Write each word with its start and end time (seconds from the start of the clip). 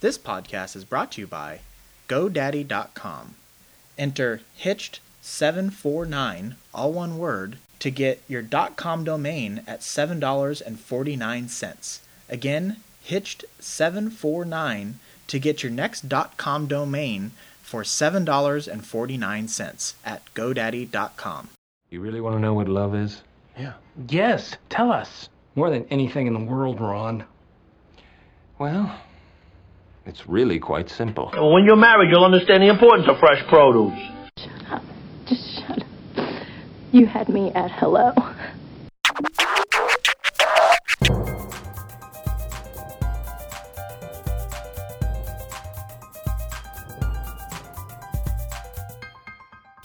This 0.00 0.16
podcast 0.16 0.76
is 0.76 0.86
brought 0.86 1.12
to 1.12 1.20
you 1.20 1.26
by 1.26 1.60
GoDaddy.com. 2.08 3.34
Enter 3.98 4.40
Hitched749, 4.58 6.54
all 6.72 6.92
one 6.94 7.18
word, 7.18 7.58
to 7.80 7.90
get 7.90 8.22
your 8.26 8.42
.com 8.76 9.04
domain 9.04 9.62
at 9.66 9.80
$7.49. 9.80 12.00
Again, 12.30 12.76
Hitched749 13.06 14.92
to 15.26 15.38
get 15.38 15.62
your 15.62 15.72
next 15.72 16.06
.com 16.38 16.66
domain 16.66 17.32
for 17.62 17.82
$7.49 17.82 19.94
at 20.06 20.34
GoDaddy.com. 20.34 21.48
You 21.90 22.00
really 22.00 22.22
want 22.22 22.36
to 22.36 22.40
know 22.40 22.54
what 22.54 22.68
love 22.68 22.94
is? 22.94 23.20
Yeah. 23.58 23.74
Yes, 24.08 24.56
tell 24.70 24.90
us. 24.90 25.28
More 25.54 25.68
than 25.68 25.84
anything 25.90 26.26
in 26.26 26.32
the 26.32 26.40
world, 26.40 26.80
Ron. 26.80 27.24
Well, 28.58 28.98
it's 30.06 30.28
really 30.28 30.58
quite 30.58 30.88
simple. 30.90 31.30
When 31.34 31.64
you're 31.64 31.76
married, 31.76 32.10
you'll 32.10 32.24
understand 32.24 32.62
the 32.62 32.68
importance 32.68 33.08
of 33.08 33.18
fresh 33.18 33.46
produce. 33.48 33.98
Shut 34.38 34.72
up. 34.72 34.82
Just 35.26 35.60
shut 35.60 35.82
up. 36.16 36.46
You 36.92 37.06
had 37.06 37.28
me 37.28 37.52
at 37.52 37.70
hello. 37.70 38.12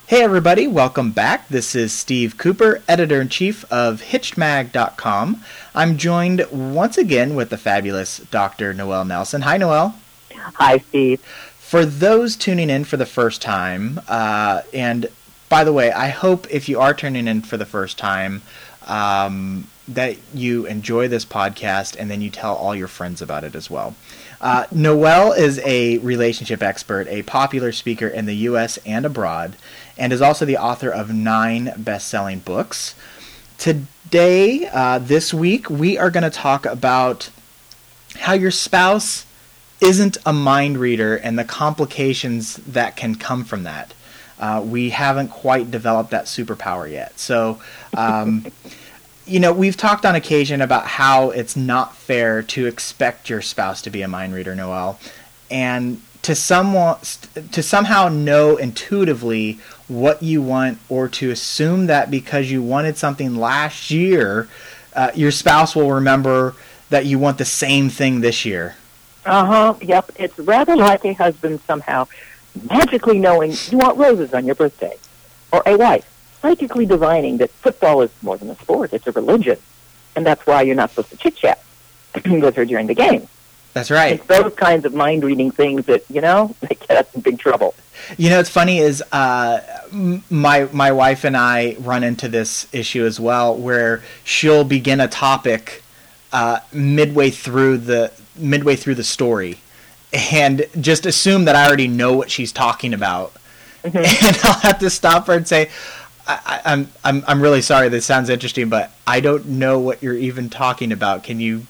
Hey 0.07 0.23
everybody, 0.23 0.66
welcome 0.68 1.12
back. 1.12 1.49
This 1.49 1.76
is 1.76 1.91
Steve 1.91 2.38
Cooper, 2.38 2.82
editor 2.88 3.20
in 3.20 3.27
chief 3.27 3.70
of 3.71 4.02
HitchedMag.com. 4.02 5.43
I'm 5.73 5.98
joined 5.98 6.45
once 6.52 6.98
again 6.98 7.35
with 7.35 7.49
the 7.49 7.57
fabulous 7.57 8.20
Dr. 8.20 8.73
Noelle 8.73 9.04
Nelson. 9.04 9.41
Hi, 9.41 9.57
Noelle. 9.57 9.93
Hi, 10.54 10.77
Steve. 10.77 11.22
For 11.58 11.85
those 11.85 12.35
tuning 12.35 12.70
in 12.70 12.85
for 12.85 12.98
the 12.98 13.05
first 13.05 13.41
time, 13.41 13.99
uh, 14.07 14.62
and 14.74 15.07
by 15.49 15.63
the 15.63 15.74
way, 15.74 15.91
I 15.91 16.10
hope 16.10 16.48
if 16.51 16.70
you 16.70 16.79
are 16.79 16.93
tuning 16.93 17.27
in 17.27 17.41
for 17.41 17.57
the 17.57 17.65
first 17.65 17.98
time, 17.98 18.43
um, 18.85 19.68
that 19.88 20.18
you 20.34 20.66
enjoy 20.68 21.07
this 21.07 21.26
podcast 21.26 21.96
and 21.99 22.10
then 22.10 22.21
you 22.21 22.29
tell 22.29 22.55
all 22.55 22.76
your 22.76 22.88
friends 22.88 23.21
about 23.21 23.43
it 23.43 23.55
as 23.55 23.70
well. 23.70 23.96
Uh, 24.40 24.66
is 24.71 25.60
a 25.66 25.98
relationship 25.99 26.62
expert, 26.62 27.07
a 27.07 27.23
popular 27.23 27.71
speaker 27.71 28.07
in 28.07 28.26
the 28.26 28.35
U.S. 28.49 28.77
and 28.85 29.05
abroad, 29.05 29.55
and 29.98 30.13
is 30.13 30.21
also 30.21 30.46
the 30.46 30.57
author 30.57 30.90
of 30.90 31.13
nine 31.13 31.73
best 31.77 32.07
selling 32.07 32.40
books. 32.40 32.96
Today, 33.57 34.68
uh, 34.71 34.99
this 34.99 35.34
week, 35.34 35.70
we 35.70 35.98
are 35.98 36.12
going 36.12 36.23
to 36.23 36.29
talk 36.29 36.66
about 36.66 37.29
how 38.16 38.34
your 38.34 38.51
spouse 38.51 39.24
isn't 39.81 40.18
a 40.26 40.34
mind 40.34 40.77
reader 40.77 41.15
and 41.15 41.37
the 41.37 41.43
complications 41.43 42.55
that 42.57 42.95
can 42.95 43.15
come 43.15 43.43
from 43.43 43.63
that. 43.63 43.93
Uh, 44.40 44.62
we 44.65 44.90
haven't 44.90 45.29
quite 45.29 45.71
developed 45.71 46.12
that 46.12 46.26
superpower 46.26 46.90
yet. 46.90 47.17
So, 47.20 47.59
um, 47.95 48.45
you 49.26 49.40
know, 49.40 49.54
we've 49.54 49.77
talked 49.77 50.05
on 50.05 50.15
occasion 50.15 50.62
about 50.62 50.85
how 50.85 51.32
it's 51.32 51.55
not 51.55 51.95
fair 51.95 52.41
to 52.43 52.67
expect 52.67 53.29
your 53.29 53.41
spouse 53.41 53.82
to 53.84 53.90
be 53.90 54.01
a 54.01 54.07
mind 54.07 54.34
reader, 54.34 54.55
Noelle, 54.55 54.99
and 55.49 56.01
to 56.21 56.35
someone 56.35 56.98
to 57.51 57.62
somehow 57.62 58.10
know 58.10 58.57
intuitively 58.57 59.60
what 59.87 60.23
you 60.23 60.41
want, 60.41 60.79
or 60.89 61.07
to 61.07 61.29
assume 61.29 61.85
that 61.85 62.10
because 62.10 62.49
you 62.49 62.63
wanted 62.63 62.98
something 62.98 63.35
last 63.35 63.91
year, 63.91 64.47
uh, 64.95 65.12
your 65.13 65.31
spouse 65.31 65.75
will 65.75 65.91
remember 65.91 66.56
that 66.89 67.06
you 67.06 67.19
want 67.19 67.38
the 67.38 67.45
same 67.45 67.89
thing 67.89 68.22
this 68.22 68.44
year. 68.45 68.75
Uh 69.25 69.45
huh. 69.45 69.73
Yep. 69.81 70.12
It's 70.18 70.38
rather 70.40 70.75
like 70.75 71.03
a 71.06 71.13
husband 71.13 71.59
somehow 71.62 72.07
magically 72.69 73.19
knowing 73.19 73.53
you 73.69 73.78
want 73.78 73.97
roses 73.97 74.34
on 74.34 74.45
your 74.45 74.56
birthday, 74.56 74.97
or 75.51 75.62
a 75.66 75.75
wife 75.75 76.12
psychically 76.41 76.85
divining 76.85 77.38
that 77.38 77.50
football 77.50 78.01
is 78.01 78.11
more 78.22 78.38
than 78.38 78.50
a 78.50 78.55
sport; 78.55 78.94
it's 78.94 79.07
a 79.07 79.11
religion, 79.11 79.57
and 80.16 80.25
that's 80.25 80.45
why 80.45 80.61
you're 80.61 80.75
not 80.75 80.91
supposed 80.91 81.09
to 81.09 81.17
chit 81.17 81.35
chat 81.35 81.63
with 82.25 82.55
her 82.55 82.66
during 82.66 82.88
the 82.88 82.94
game. 82.94 83.27
That's 83.73 83.91
right. 83.91 84.13
It's 84.13 84.25
those 84.27 84.53
kinds 84.53 84.85
of 84.85 84.94
mind 84.94 85.23
reading 85.23 85.51
things 85.51 85.85
that 85.88 86.09
you 86.09 86.21
know 86.21 86.55
they 86.61 86.75
get 86.75 86.91
us 86.91 87.13
in 87.16 87.21
big 87.21 87.39
trouble. 87.39 87.73
You 88.17 88.29
know, 88.29 88.38
what's 88.38 88.50
funny 88.50 88.77
is 88.77 89.03
uh, 89.11 89.59
my 90.29 90.69
my 90.71 90.91
wife 90.91 91.23
and 91.23 91.35
I 91.35 91.75
run 91.79 92.03
into 92.03 92.27
this 92.27 92.67
issue 92.73 93.05
as 93.05 93.19
well, 93.19 93.55
where 93.55 94.03
she'll 94.23 94.63
begin 94.63 95.00
a 95.01 95.07
topic 95.07 95.81
uh, 96.35 96.59
midway 96.73 97.29
through 97.29 97.78
the 97.78 98.12
midway 98.35 98.75
through 98.75 98.96
the 98.96 99.06
story, 99.06 99.57
and 100.12 100.66
just 100.81 101.06
assume 101.06 101.46
that 101.46 101.56
I 101.56 101.66
already 101.66 101.88
know 101.88 102.12
what 102.12 102.29
she's 102.29 102.51
talking 102.51 102.94
about, 102.94 103.34
mm-hmm. 103.81 103.97
and 104.28 104.40
I'll 104.44 104.59
have 104.59 104.79
to 104.79 104.90
stop 104.90 105.28
her 105.28 105.34
and 105.34 105.47
say. 105.47 105.69
I, 106.28 106.59
I'm 106.66 106.91
I'm 107.03 107.24
I'm 107.28 107.40
really 107.40 107.62
sorry. 107.62 107.88
This 107.90 108.03
sounds 108.03 108.29
interesting, 108.29 108.68
but 108.68 108.91
I 109.06 109.19
don't 109.19 109.45
know 109.45 109.78
what 109.78 110.01
you're 110.01 110.16
even 110.16 110.50
talking 110.50 110.91
about. 110.91 111.24
Can 111.24 111.40
you 111.40 111.68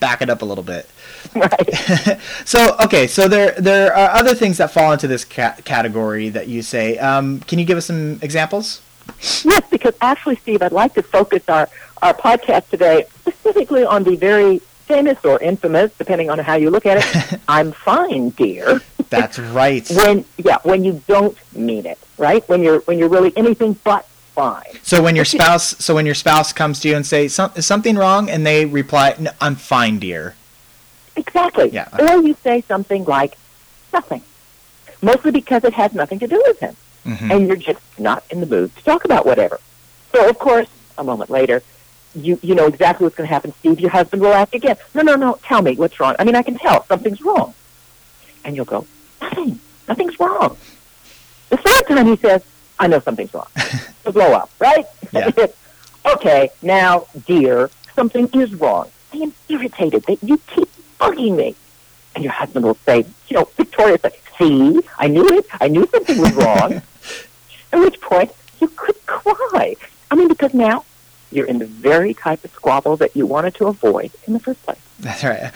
back 0.00 0.22
it 0.22 0.30
up 0.30 0.40
a 0.40 0.46
little 0.46 0.64
bit? 0.64 0.88
Right. 1.34 2.18
so 2.46 2.74
okay, 2.84 3.06
so 3.06 3.28
there 3.28 3.50
there 3.58 3.94
are 3.94 4.08
other 4.12 4.34
things 4.34 4.56
that 4.56 4.70
fall 4.70 4.92
into 4.94 5.08
this 5.08 5.26
ca- 5.26 5.56
category 5.62 6.30
that 6.30 6.48
you 6.48 6.62
say. 6.62 6.96
Um, 6.96 7.40
can 7.40 7.58
you 7.58 7.66
give 7.66 7.76
us 7.76 7.84
some 7.84 8.18
examples? 8.22 8.80
Yes, 9.44 9.62
because 9.70 9.92
actually, 10.00 10.36
Steve, 10.36 10.62
I'd 10.62 10.72
like 10.72 10.94
to 10.94 11.02
focus 11.02 11.46
our 11.50 11.68
our 12.00 12.14
podcast 12.14 12.70
today 12.70 13.04
specifically 13.48 13.84
on 13.84 14.04
the 14.04 14.16
very 14.16 14.58
famous 14.86 15.22
or 15.24 15.40
infamous, 15.40 15.92
depending 15.98 16.30
on 16.30 16.38
how 16.38 16.54
you 16.54 16.70
look 16.70 16.86
at 16.86 16.98
it. 16.98 17.40
I'm 17.48 17.72
fine, 17.72 18.30
dear. 18.30 18.80
That's 19.10 19.38
right. 19.38 19.88
when 19.94 20.24
yeah, 20.36 20.58
when 20.62 20.84
you 20.84 21.02
don't 21.06 21.36
mean 21.54 21.86
it, 21.86 21.98
right? 22.16 22.46
When 22.48 22.62
you're 22.62 22.80
when 22.80 22.98
you're 22.98 23.08
really 23.08 23.32
anything 23.36 23.78
but 23.84 24.06
fine. 24.06 24.64
So 24.82 25.02
when 25.02 25.16
your 25.16 25.24
spouse 25.36 25.82
so 25.84 25.94
when 25.94 26.06
your 26.06 26.14
spouse 26.14 26.52
comes 26.52 26.80
to 26.80 26.88
you 26.88 26.96
and 26.96 27.06
say 27.06 27.28
Some, 27.28 27.52
is 27.56 27.66
something 27.66 27.96
wrong, 27.96 28.28
and 28.28 28.46
they 28.46 28.66
reply, 28.66 29.14
no, 29.18 29.30
"I'm 29.40 29.56
fine, 29.56 29.98
dear." 29.98 30.34
Exactly. 31.16 31.70
Yeah. 31.70 31.88
Or 31.98 32.22
you 32.22 32.36
say 32.44 32.60
something 32.62 33.04
like 33.04 33.36
nothing, 33.92 34.22
mostly 35.02 35.32
because 35.32 35.64
it 35.64 35.72
has 35.72 35.92
nothing 35.92 36.18
to 36.20 36.28
do 36.28 36.42
with 36.46 36.60
him, 36.60 36.76
mm-hmm. 37.04 37.30
and 37.30 37.46
you're 37.46 37.56
just 37.56 37.80
not 37.98 38.24
in 38.30 38.40
the 38.40 38.46
mood 38.46 38.74
to 38.76 38.84
talk 38.84 39.04
about 39.04 39.26
whatever. 39.26 39.58
So 40.12 40.28
of 40.28 40.38
course, 40.38 40.68
a 40.96 41.04
moment 41.04 41.30
later, 41.30 41.62
you 42.24 42.38
you 42.42 42.54
know 42.54 42.66
exactly 42.66 43.04
what's 43.04 43.16
going 43.16 43.28
to 43.28 43.32
happen. 43.32 43.52
Steve, 43.60 43.80
your 43.80 43.90
husband 43.90 44.22
will 44.22 44.32
ask 44.32 44.54
again. 44.54 44.76
No, 44.94 45.02
no, 45.02 45.16
no. 45.16 45.38
Tell 45.42 45.62
me 45.62 45.74
what's 45.76 45.98
wrong. 46.00 46.14
I 46.18 46.24
mean, 46.24 46.36
I 46.36 46.42
can 46.42 46.56
tell 46.56 46.84
something's 46.86 47.22
wrong, 47.22 47.54
and 48.44 48.56
you'll 48.56 48.64
go, 48.64 48.86
nothing. 49.20 49.60
Nothing's 49.88 50.20
wrong. 50.20 50.56
The 51.48 51.56
third 51.56 51.88
time 51.88 52.06
he 52.06 52.16
says, 52.16 52.42
I 52.78 52.86
know 52.86 53.00
something's 53.00 53.32
wrong. 53.32 53.48
the 54.04 54.12
blow 54.12 54.32
up, 54.32 54.50
right? 54.58 54.84
Yeah. 55.12 55.30
okay, 56.06 56.50
now, 56.62 57.06
dear, 57.26 57.70
something 57.94 58.28
is 58.34 58.54
wrong. 58.54 58.90
I 59.12 59.18
am 59.18 59.32
irritated 59.48 60.04
that 60.04 60.22
you 60.22 60.38
keep 60.46 60.68
bugging 61.00 61.36
me. 61.36 61.56
And 62.14 62.24
your 62.24 62.32
husband 62.32 62.64
will 62.64 62.78
say, 62.84 63.06
you 63.28 63.36
know, 63.36 63.48
victoriously, 63.56 64.10
see, 64.38 64.80
I 64.98 65.08
knew 65.08 65.26
it. 65.28 65.46
I 65.60 65.68
knew 65.68 65.88
something 65.90 66.18
was 66.18 66.32
wrong. 66.32 66.82
At 67.72 67.80
which 67.80 68.00
point, 68.00 68.32
you 68.60 68.68
could 68.68 68.96
cry. 69.06 69.76
I 70.10 70.14
mean, 70.14 70.28
because 70.28 70.52
now 70.54 70.84
you're 71.30 71.46
in 71.46 71.58
the 71.58 71.66
very 71.66 72.14
type 72.14 72.44
of 72.44 72.50
squabble 72.52 72.96
that 72.96 73.14
you 73.14 73.26
wanted 73.26 73.54
to 73.56 73.66
avoid 73.66 74.10
in 74.26 74.32
the 74.32 74.40
first 74.40 74.62
place. 74.62 74.78
That's 75.00 75.22
right. 75.22 75.52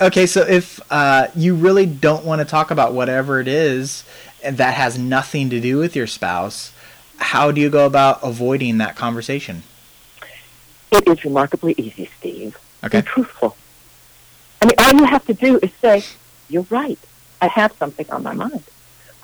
Okay, 0.00 0.26
so 0.26 0.42
if 0.42 0.80
uh, 0.90 1.28
you 1.34 1.54
really 1.54 1.86
don't 1.86 2.24
want 2.24 2.40
to 2.40 2.44
talk 2.44 2.70
about 2.70 2.92
whatever 2.92 3.40
it 3.40 3.48
is 3.48 4.04
that 4.42 4.74
has 4.74 4.98
nothing 4.98 5.48
to 5.50 5.60
do 5.60 5.78
with 5.78 5.96
your 5.96 6.06
spouse, 6.06 6.72
how 7.16 7.52
do 7.52 7.60
you 7.60 7.70
go 7.70 7.86
about 7.86 8.20
avoiding 8.22 8.78
that 8.78 8.96
conversation? 8.96 9.62
It 10.90 11.08
is 11.08 11.24
remarkably 11.24 11.74
easy, 11.78 12.10
Steve. 12.18 12.58
Okay. 12.84 13.00
Be 13.00 13.06
truthful. 13.06 13.56
I 14.60 14.66
mean, 14.66 14.74
all 14.78 14.92
you 14.92 15.04
have 15.04 15.24
to 15.26 15.34
do 15.34 15.58
is 15.62 15.70
say, 15.80 16.04
"You're 16.50 16.66
right. 16.68 16.98
I 17.40 17.46
have 17.46 17.72
something 17.78 18.08
on 18.10 18.22
my 18.22 18.34
mind. 18.34 18.62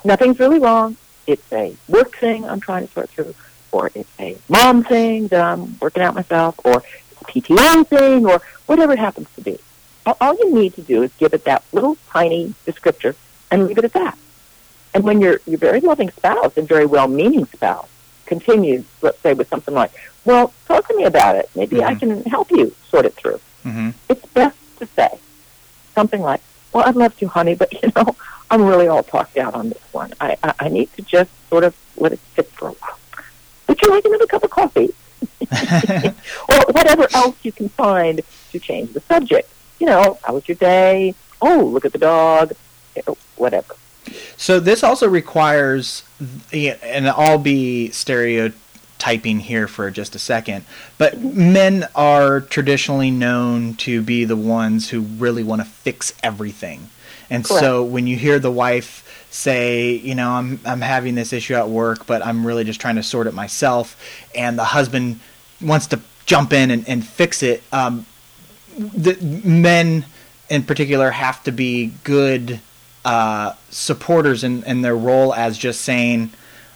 Nothing's 0.05 0.39
really 0.39 0.59
wrong. 0.59 0.97
It's 1.27 1.53
a 1.53 1.77
work 1.89 2.17
thing 2.17 2.49
I'm 2.49 2.61
trying 2.61 2.87
to 2.87 2.93
sort 2.93 3.11
through, 3.11 3.35
or 3.73 3.91
it's 3.94 4.11
a 4.19 4.37
mom 4.49 4.85
thing 4.85 5.29
that 5.29 5.41
I'm 5.41 5.79
working 5.79 6.03
out 6.03 6.15
myself, 6.15 6.59
or 6.65 6.82
it's 7.11 7.23
a 7.23 7.25
PTO 7.25 7.87
thing, 7.87 8.26
or 8.26 8.41
whatever 8.67 8.93
it 8.93 8.99
happens 8.99 9.29
to 9.35 9.41
be. 9.41 9.59
All 10.20 10.35
you 10.35 10.55
need 10.55 10.75
to 10.75 10.82
do 10.82 11.03
is 11.03 11.12
give 11.19 11.35
it 11.35 11.44
that 11.44 11.65
little 11.73 11.97
tiny 12.11 12.55
descriptor 12.67 13.15
and 13.50 13.67
leave 13.67 13.79
it 13.79 13.85
at 13.85 13.93
that. 13.93 14.19
And 14.94 15.05
when 15.05 15.20
your 15.20 15.41
your 15.47 15.59
very 15.59 15.81
loving 15.81 16.11
spouse 16.11 16.56
and 16.56 16.67
very 16.67 16.87
well-meaning 16.87 17.47
spouse 17.47 17.88
continues, 18.26 18.85
let's 19.03 19.19
say, 19.20 19.35
with 19.35 19.49
something 19.49 19.75
like, 19.75 19.93
"Well, 20.25 20.53
talk 20.67 20.88
to 20.88 20.97
me 20.97 21.05
about 21.05 21.37
it. 21.37 21.50
Maybe 21.55 21.76
mm-hmm. 21.76 21.88
I 21.88 21.94
can 21.94 22.23
help 22.25 22.50
you 22.50 22.75
sort 22.88 23.05
it 23.05 23.14
through," 23.14 23.41
mm-hmm. 23.64 23.91
it's 24.09 24.25
best 24.26 24.56
to 24.79 24.87
say 24.87 25.19
something 25.94 26.23
like, 26.23 26.41
"Well, 26.73 26.85
I'd 26.87 26.97
love 26.97 27.17
to, 27.19 27.29
honey, 27.29 27.55
but 27.55 27.73
you 27.82 27.93
know, 27.94 28.17
I'm 28.50 28.62
really 28.62 28.88
all 28.88 29.03
talked 29.03 29.37
out 29.37 29.55
on 29.55 29.69
this 29.69 29.82
one. 29.93 30.12
I 30.21 30.37
I, 30.43 30.55
I 30.61 30.69
need 30.69 30.93
to 30.94 31.03
just 31.03 31.31
sort 31.49 31.64
of 31.64 31.76
let 31.97 32.12
it 32.12 32.21
sit 32.35 32.47
for 32.47 32.47
a 32.47 32.47
while. 32.47 32.48
Would 33.99 34.05
you 34.05 34.11
like 34.11 34.21
another 34.21 34.27
cup 34.27 34.45
of 34.45 34.50
coffee?" 34.50 34.95
or 36.49 36.73
whatever 36.73 37.06
else 37.15 37.37
you 37.43 37.53
can 37.53 37.69
find 37.71 38.21
to 38.53 38.59
change 38.59 38.93
the 38.93 39.00
subject. 39.00 39.50
You 39.81 39.87
know, 39.87 40.19
how 40.23 40.35
was 40.35 40.49
your 40.49 40.56
day? 40.56 41.15
oh, 41.41 41.65
look 41.65 41.85
at 41.85 41.93
the 41.93 41.99
dog, 41.99 42.53
whatever. 43.37 43.75
So 44.37 44.61
this 44.61 44.83
also 44.83 45.09
requires, 45.09 46.03
and 46.53 47.09
I'll 47.09 47.39
be 47.39 47.91
stereotyping 47.91 49.41
here 49.41 49.69
for 49.69 49.91
just 49.91 50.15
a 50.15 50.19
second, 50.19 50.65
but 50.97 51.15
mm-hmm. 51.15 51.53
men 51.53 51.89
are 51.95 52.41
traditionally 52.41 53.11
known 53.11 53.75
to 53.75 54.03
be 54.03 54.25
the 54.25 54.37
ones 54.37 54.91
who 54.91 55.00
really 55.00 55.43
want 55.43 55.61
to 55.61 55.69
fix 55.69 56.15
everything. 56.23 56.89
And 57.31 57.47
so 57.47 57.85
when 57.85 58.07
you 58.07 58.17
hear 58.17 58.39
the 58.39 58.51
wife 58.51 59.27
say, 59.31 59.93
you 59.93 60.15
know, 60.15 60.31
I'm 60.31 60.61
I'm 60.65 60.81
having 60.81 61.15
this 61.15 61.33
issue 61.33 61.55
at 61.55 61.69
work, 61.69 62.07
but 62.07 62.25
I'm 62.25 62.47
really 62.47 62.65
just 62.65 62.81
trying 62.81 62.97
to 62.97 63.03
sort 63.03 63.27
it 63.27 63.35
myself, 63.35 64.01
and 64.35 64.59
the 64.59 64.65
husband 64.65 65.21
wants 65.61 65.87
to 65.89 66.01
jump 66.25 66.53
in 66.53 66.71
and, 66.71 66.89
and 66.89 67.07
fix 67.07 67.43
it, 67.43 67.63
um, 67.73 68.07
the 68.77 69.17
men 69.45 70.05
in 70.49 70.63
particular 70.63 71.11
have 71.11 71.43
to 71.45 71.51
be 71.51 71.93
good 72.05 72.61
uh, 73.05 73.55
supporters 73.71 74.45
in, 74.45 74.63
in 74.65 74.83
their 74.83 74.97
role 74.97 75.35
as 75.35 75.57
just 75.57 75.81
saying, 75.81 76.31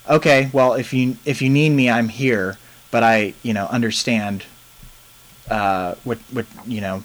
okay, 0.09 0.51
well, 0.53 0.75
if 0.75 0.93
you 0.93 1.17
if 1.25 1.43
you 1.43 1.51
need 1.51 1.71
me, 1.71 1.91
I'm 1.91 2.09
here, 2.09 2.59
but 2.91 3.03
I 3.03 3.35
you 3.43 3.53
know 3.53 3.67
understand 3.67 4.45
uh, 5.51 5.95
what 6.05 6.19
what 6.31 6.47
you 6.67 6.81
know 6.81 7.05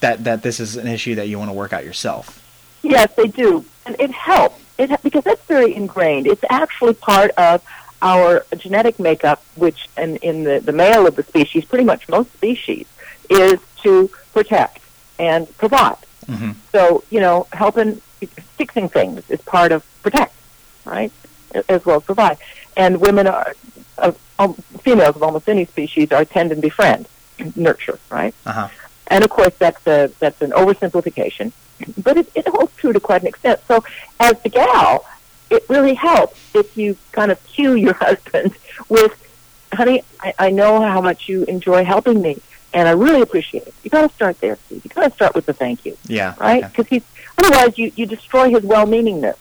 that 0.00 0.24
that 0.24 0.42
this 0.42 0.60
is 0.60 0.76
an 0.76 0.86
issue 0.86 1.14
that 1.14 1.28
you 1.28 1.38
want 1.38 1.50
to 1.50 1.54
work 1.54 1.72
out 1.72 1.84
yourself. 1.84 2.39
Yes, 2.82 3.14
they 3.14 3.28
do, 3.28 3.64
and 3.86 3.96
it 4.00 4.10
helps. 4.10 4.60
It 4.78 4.90
because 5.02 5.24
that's 5.24 5.44
very 5.44 5.74
ingrained. 5.74 6.26
It's 6.26 6.44
actually 6.48 6.94
part 6.94 7.32
of 7.32 7.62
our 8.02 8.46
genetic 8.56 8.98
makeup, 8.98 9.42
which 9.56 9.88
in, 9.96 10.16
in 10.16 10.44
the, 10.44 10.60
the 10.60 10.72
male 10.72 11.06
of 11.06 11.16
the 11.16 11.22
species, 11.22 11.64
pretty 11.64 11.84
much 11.84 12.08
most 12.08 12.32
species, 12.32 12.86
is 13.28 13.60
to 13.82 14.10
protect 14.32 14.80
and 15.18 15.54
provide. 15.58 15.98
Mm-hmm. 16.26 16.52
So, 16.72 17.04
you 17.10 17.20
know, 17.20 17.46
helping, 17.52 17.96
fixing 18.56 18.88
things 18.88 19.28
is 19.30 19.40
part 19.42 19.72
of 19.72 19.84
protect, 20.02 20.34
right? 20.84 21.12
As 21.68 21.84
well 21.84 21.96
as 21.98 22.04
provide. 22.04 22.38
And 22.76 23.00
women 23.00 23.26
are, 23.26 23.54
uh, 23.98 24.12
um, 24.38 24.54
females 24.54 25.16
of 25.16 25.22
almost 25.22 25.48
any 25.48 25.66
species 25.66 26.12
are 26.12 26.24
tend 26.24 26.52
and 26.52 26.62
befriend, 26.62 27.06
nurture, 27.56 27.98
right? 28.10 28.34
Uh-huh. 28.46 28.68
And 29.10 29.24
of 29.24 29.30
course, 29.30 29.54
that's 29.58 29.84
a, 29.86 30.10
that's 30.20 30.40
an 30.40 30.52
oversimplification, 30.52 31.52
but 32.02 32.16
it, 32.16 32.30
it 32.34 32.46
holds 32.48 32.74
true 32.76 32.92
to 32.92 33.00
quite 33.00 33.22
an 33.22 33.26
extent. 33.28 33.60
So, 33.66 33.82
as 34.20 34.40
the 34.42 34.48
gal, 34.48 35.04
it 35.50 35.64
really 35.68 35.94
helps 35.94 36.38
if 36.54 36.76
you 36.76 36.96
kind 37.12 37.32
of 37.32 37.44
cue 37.44 37.74
your 37.74 37.94
husband 38.06 38.54
with, 38.88 39.12
"Honey, 39.72 40.04
I, 40.20 40.32
I 40.38 40.50
know 40.50 40.80
how 40.80 41.00
much 41.00 41.28
you 41.28 41.42
enjoy 41.44 41.84
helping 41.84 42.22
me, 42.22 42.38
and 42.72 42.86
I 42.88 42.92
really 42.92 43.20
appreciate 43.20 43.66
it." 43.66 43.74
You 43.82 43.90
got 43.90 44.08
to 44.08 44.14
start 44.14 44.40
there, 44.40 44.56
Steve. 44.66 44.84
You 44.84 44.90
got 44.90 45.08
to 45.08 45.14
start 45.14 45.34
with 45.34 45.46
the 45.46 45.54
thank 45.54 45.84
you, 45.84 45.96
Yeah. 46.06 46.34
right? 46.38 46.60
yeah. 46.60 46.68
Because 46.68 46.86
he's 46.86 47.02
otherwise 47.36 47.76
you 47.78 47.90
you 47.96 48.06
destroy 48.06 48.48
his 48.50 48.62
well-meaningness, 48.62 49.36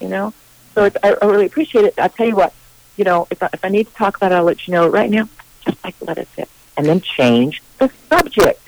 you 0.00 0.08
know. 0.08 0.34
So 0.74 0.84
it's, 0.86 0.96
I, 1.04 1.14
I 1.22 1.24
really 1.26 1.46
appreciate 1.46 1.84
it. 1.84 1.94
I 1.98 2.08
tell 2.08 2.26
you 2.26 2.34
what, 2.36 2.52
you 2.96 3.04
know, 3.04 3.28
if 3.30 3.40
I, 3.42 3.48
if 3.52 3.64
I 3.64 3.68
need 3.68 3.86
to 3.86 3.94
talk 3.94 4.16
about 4.16 4.32
it, 4.32 4.34
I'll 4.34 4.44
let 4.44 4.66
you 4.66 4.72
know 4.72 4.88
right 4.88 5.10
now. 5.10 5.28
Just 5.64 5.82
like 5.84 5.94
let 6.00 6.18
it 6.18 6.26
sit, 6.34 6.48
and 6.76 6.84
then 6.86 7.00
change 7.00 7.62
the 7.78 7.90
subject. 8.08 8.60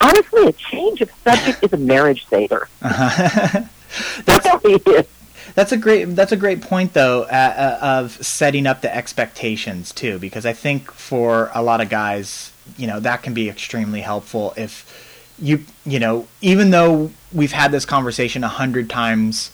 Honestly, 0.00 0.46
a 0.46 0.52
change 0.52 1.00
of 1.00 1.10
subject 1.22 1.62
is 1.62 1.72
a 1.72 1.76
marriage 1.76 2.26
saver. 2.28 2.68
Uh-huh. 2.82 3.64
That's 4.24 4.46
how 4.46 4.58
he 4.58 4.74
is. 4.74 5.06
That's 5.54 5.70
a 5.72 5.76
great. 5.76 6.04
That's 6.16 6.32
a 6.32 6.36
great 6.36 6.62
point, 6.62 6.94
though, 6.94 7.22
uh, 7.22 7.78
uh, 7.80 7.86
of 7.86 8.12
setting 8.24 8.66
up 8.66 8.80
the 8.80 8.94
expectations 8.94 9.92
too, 9.92 10.18
because 10.18 10.44
I 10.44 10.52
think 10.52 10.90
for 10.90 11.50
a 11.54 11.62
lot 11.62 11.80
of 11.80 11.88
guys, 11.88 12.52
you 12.76 12.86
know, 12.86 12.98
that 13.00 13.22
can 13.22 13.34
be 13.34 13.48
extremely 13.48 14.00
helpful 14.00 14.52
if 14.56 14.84
you, 15.38 15.64
you 15.84 15.98
know, 15.98 16.26
even 16.40 16.70
though 16.70 17.10
we've 17.32 17.52
had 17.52 17.72
this 17.72 17.84
conversation 17.84 18.44
a 18.44 18.48
hundred 18.48 18.90
times, 18.90 19.50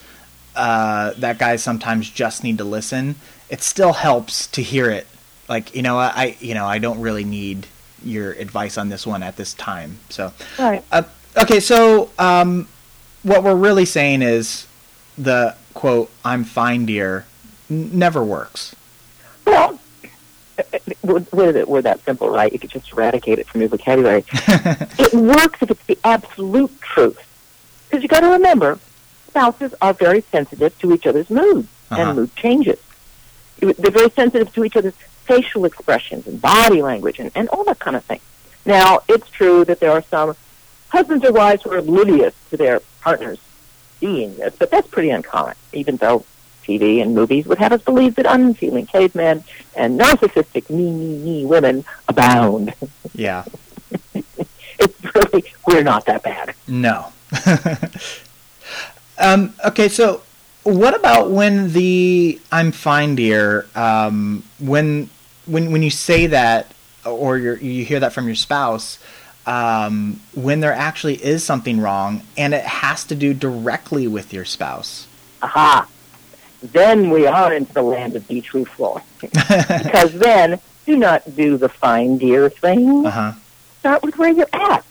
uh, 0.54 1.12
that 1.18 1.38
guys 1.38 1.62
sometimes 1.62 2.10
just 2.10 2.44
need 2.44 2.58
to 2.58 2.64
listen. 2.64 3.16
It 3.48 3.62
still 3.62 3.92
helps 3.92 4.46
to 4.48 4.62
hear 4.62 4.90
it. 4.90 5.06
Like, 5.48 5.74
you 5.74 5.82
know, 5.82 5.98
I, 5.98 6.36
you 6.40 6.54
know, 6.54 6.66
I 6.66 6.78
don't 6.78 7.00
really 7.00 7.24
need 7.24 7.66
your 8.04 8.32
advice 8.32 8.78
on 8.78 8.88
this 8.88 9.06
one 9.06 9.22
at 9.22 9.36
this 9.36 9.54
time. 9.54 9.98
So, 10.08 10.32
Right. 10.58 10.84
uh, 10.92 11.02
okay, 11.36 11.60
so 11.60 12.10
um, 12.18 12.68
what 13.22 13.42
we're 13.42 13.54
really 13.54 13.84
saying 13.84 14.22
is 14.22 14.66
the 15.18 15.54
quote 15.74 16.10
"I'm 16.24 16.44
fine, 16.44 16.86
dear" 16.86 17.26
n- 17.70 17.90
never 17.98 18.22
works. 18.24 18.74
Well, 19.46 19.78
were, 21.02 21.24
were, 21.32 21.52
that, 21.52 21.68
were 21.68 21.82
that 21.82 22.04
simple, 22.04 22.28
right? 22.30 22.52
You 22.52 22.58
could 22.58 22.70
just 22.70 22.92
eradicate 22.92 23.38
it 23.38 23.46
from 23.46 23.60
your 23.62 23.68
vocabulary. 23.70 24.24
it 24.32 25.14
works 25.14 25.62
if 25.62 25.70
it's 25.70 25.84
the 25.86 25.98
absolute 26.04 26.80
truth. 26.80 27.18
Because 27.88 28.02
you 28.02 28.08
got 28.08 28.20
to 28.20 28.28
remember, 28.28 28.78
spouses 29.28 29.74
are 29.82 29.92
very 29.94 30.20
sensitive 30.20 30.78
to 30.80 30.92
each 30.92 31.06
other's 31.06 31.30
moods 31.30 31.68
Uh-huh. 31.90 32.02
and 32.02 32.16
mood 32.16 32.36
changes. 32.36 32.78
They're 33.58 33.90
very 33.90 34.10
sensitive 34.10 34.52
to 34.54 34.64
each 34.64 34.76
other's 34.76 34.94
facial 35.30 35.64
expressions 35.64 36.26
and 36.26 36.42
body 36.42 36.82
language 36.82 37.20
and, 37.20 37.30
and 37.36 37.48
all 37.50 37.62
that 37.62 37.78
kind 37.78 37.94
of 37.94 38.04
thing. 38.04 38.20
Now, 38.66 38.98
it's 39.08 39.30
true 39.30 39.64
that 39.64 39.78
there 39.78 39.92
are 39.92 40.02
some 40.02 40.34
husbands 40.88 41.24
or 41.24 41.32
wives 41.32 41.62
who 41.62 41.70
are 41.70 41.78
oblivious 41.78 42.34
to 42.50 42.56
their 42.56 42.80
partners 43.00 43.38
seeing 44.00 44.36
this, 44.36 44.56
but 44.58 44.72
that's 44.72 44.88
pretty 44.88 45.10
uncommon, 45.10 45.54
even 45.72 45.96
though 45.96 46.24
TV 46.64 47.00
and 47.00 47.14
movies 47.14 47.46
would 47.46 47.58
have 47.58 47.72
us 47.72 47.80
believe 47.82 48.16
that 48.16 48.26
unfeeling 48.26 48.86
cavemen 48.86 49.44
and 49.76 50.00
narcissistic 50.00 50.68
me, 50.68 50.90
me, 50.90 51.18
me 51.18 51.46
women 51.46 51.84
abound. 52.08 52.74
Yeah, 53.14 53.44
it's 54.14 55.14
really, 55.14 55.44
we're 55.64 55.84
not 55.84 56.06
that 56.06 56.24
bad. 56.24 56.54
no. 56.66 57.12
um, 59.18 59.54
okay, 59.64 59.88
so 59.88 60.22
what 60.64 60.94
about 60.94 61.30
when 61.30 61.72
the 61.72 62.40
"I'm 62.50 62.72
fine, 62.72 63.14
dear" 63.14 63.66
um, 63.74 64.42
when 64.58 65.08
when 65.50 65.72
when 65.72 65.82
you 65.82 65.90
say 65.90 66.26
that 66.28 66.72
or 67.04 67.38
you 67.38 67.54
you 67.56 67.84
hear 67.84 68.00
that 68.00 68.12
from 68.12 68.26
your 68.26 68.36
spouse? 68.36 68.98
Um, 69.46 70.20
when 70.34 70.60
there 70.60 70.72
actually 70.74 71.14
is 71.24 71.42
something 71.42 71.80
wrong 71.80 72.22
and 72.36 72.52
it 72.54 72.62
has 72.62 73.04
to 73.04 73.14
do 73.14 73.32
directly 73.34 74.06
with 74.06 74.32
your 74.32 74.44
spouse. 74.44 75.06
Aha. 75.42 75.88
Then 76.62 77.08
we 77.10 77.26
are 77.26 77.52
into 77.52 77.72
the 77.72 77.82
land 77.82 78.14
of 78.16 78.28
be 78.28 78.42
truthful. 78.42 79.00
because 79.20 80.12
then, 80.12 80.60
do 80.86 80.94
not 80.96 81.34
do 81.36 81.56
the 81.56 81.70
fine 81.70 82.18
dear 82.18 82.50
thing. 82.50 83.06
Uh 83.06 83.10
huh. 83.10 83.32
Start 83.80 84.02
with 84.02 84.18
where 84.18 84.30
you're 84.30 84.48
at. 84.52 84.84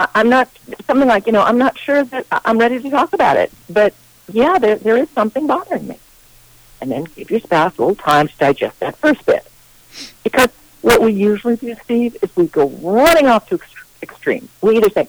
I- 0.00 0.08
I'm 0.14 0.30
not, 0.30 0.48
something 0.86 1.06
like, 1.06 1.26
you 1.26 1.32
know, 1.32 1.42
I'm 1.42 1.58
not 1.58 1.78
sure 1.78 2.04
that 2.04 2.24
I- 2.32 2.40
I'm 2.46 2.56
ready 2.58 2.80
to 2.80 2.90
talk 2.90 3.12
about 3.12 3.36
it, 3.36 3.52
but 3.68 3.92
yeah, 4.32 4.58
there, 4.58 4.76
there 4.76 4.96
is 4.96 5.10
something 5.10 5.46
bothering 5.46 5.86
me. 5.86 5.98
And 6.80 6.90
then 6.90 7.04
give 7.04 7.30
your 7.30 7.40
spouse 7.40 7.76
a 7.76 7.82
little 7.82 7.96
time 7.96 8.28
to 8.28 8.36
digest 8.38 8.80
that 8.80 8.96
first 8.96 9.24
bit. 9.26 9.44
Because 10.24 10.48
what 10.82 11.00
we 11.00 11.12
usually 11.12 11.56
do, 11.56 11.74
Steve, 11.84 12.16
is 12.22 12.34
we 12.36 12.46
go 12.46 12.68
running 12.68 13.26
off 13.26 13.48
to 13.48 13.58
ext- 13.58 13.84
extremes. 14.02 14.48
We 14.62 14.76
either 14.76 14.90
say, 14.90 15.08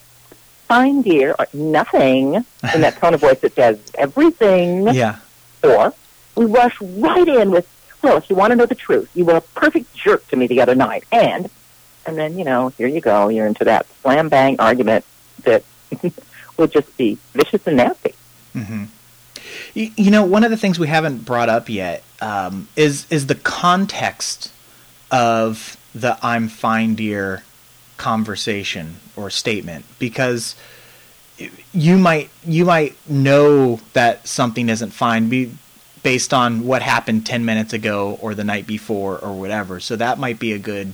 fine 0.67 1.01
dear, 1.01 1.35
or 1.37 1.47
nothing, 1.53 2.35
in 2.35 2.81
that 2.81 2.97
tone 2.97 3.13
of 3.13 3.21
voice 3.21 3.39
that 3.39 3.55
says 3.55 3.79
everything. 3.95 4.87
Yeah. 4.89 5.17
Or 5.63 5.93
we 6.35 6.45
rush 6.45 6.79
right 6.81 7.27
in 7.27 7.51
with, 7.51 7.67
well, 8.01 8.17
if 8.17 8.29
you 8.29 8.35
want 8.35 8.51
to 8.51 8.55
know 8.55 8.65
the 8.65 8.75
truth, 8.75 9.09
you 9.13 9.25
were 9.25 9.35
a 9.37 9.41
perfect 9.41 9.93
jerk 9.93 10.27
to 10.29 10.35
me 10.35 10.47
the 10.47 10.61
other 10.61 10.75
night. 10.75 11.03
And, 11.11 11.49
and 12.05 12.17
then, 12.17 12.37
you 12.37 12.45
know, 12.45 12.69
here 12.69 12.87
you 12.87 13.01
go. 13.01 13.27
You're 13.29 13.47
into 13.47 13.65
that 13.65 13.85
slam 14.01 14.29
bang 14.29 14.59
argument 14.59 15.05
that 15.43 15.63
will 16.57 16.67
just 16.67 16.95
be 16.97 17.17
vicious 17.33 17.65
and 17.67 17.77
nasty. 17.77 18.13
hmm 18.53 18.85
You, 19.73 19.91
you 19.95 20.11
know, 20.11 20.23
one 20.23 20.43
of 20.43 20.51
the 20.51 20.57
things 20.57 20.79
we 20.79 20.87
haven't 20.87 21.25
brought 21.25 21.49
up 21.49 21.69
yet 21.69 22.03
um, 22.21 22.67
is 22.75 23.05
is 23.09 23.27
the 23.27 23.35
context 23.35 24.51
of 25.11 25.77
the 25.93 26.17
"I'm 26.21 26.47
fine, 26.47 26.95
dear" 26.95 27.43
conversation 27.97 28.97
or 29.15 29.29
statement, 29.29 29.85
because 29.99 30.55
you 31.73 31.97
might 31.97 32.29
you 32.45 32.65
might 32.65 32.95
know 33.09 33.79
that 33.93 34.27
something 34.27 34.69
isn't 34.69 34.91
fine 34.91 35.29
be 35.29 35.51
based 36.03 36.33
on 36.33 36.65
what 36.65 36.81
happened 36.81 37.25
10 37.25 37.43
minutes 37.43 37.73
ago 37.73 38.17
or 38.21 38.33
the 38.33 38.43
night 38.43 38.65
before 38.65 39.17
or 39.17 39.33
whatever. 39.33 39.79
So 39.79 39.95
that 39.97 40.17
might 40.17 40.39
be 40.39 40.53
a 40.53 40.59
good 40.59 40.93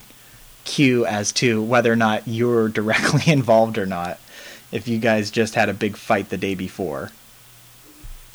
cue 0.64 1.06
as 1.06 1.32
to 1.34 1.62
whether 1.62 1.92
or 1.92 1.96
not 1.96 2.28
you're 2.28 2.70
directly 2.80 3.32
involved 3.32 3.78
or 3.78 3.86
not. 3.86 4.20
If 4.72 4.88
you 4.88 4.98
guys 4.98 5.30
just 5.32 5.56
had 5.56 5.70
a 5.70 5.74
big 5.74 5.96
fight 5.96 6.30
the 6.30 6.38
day 6.38 6.56
before 6.56 7.12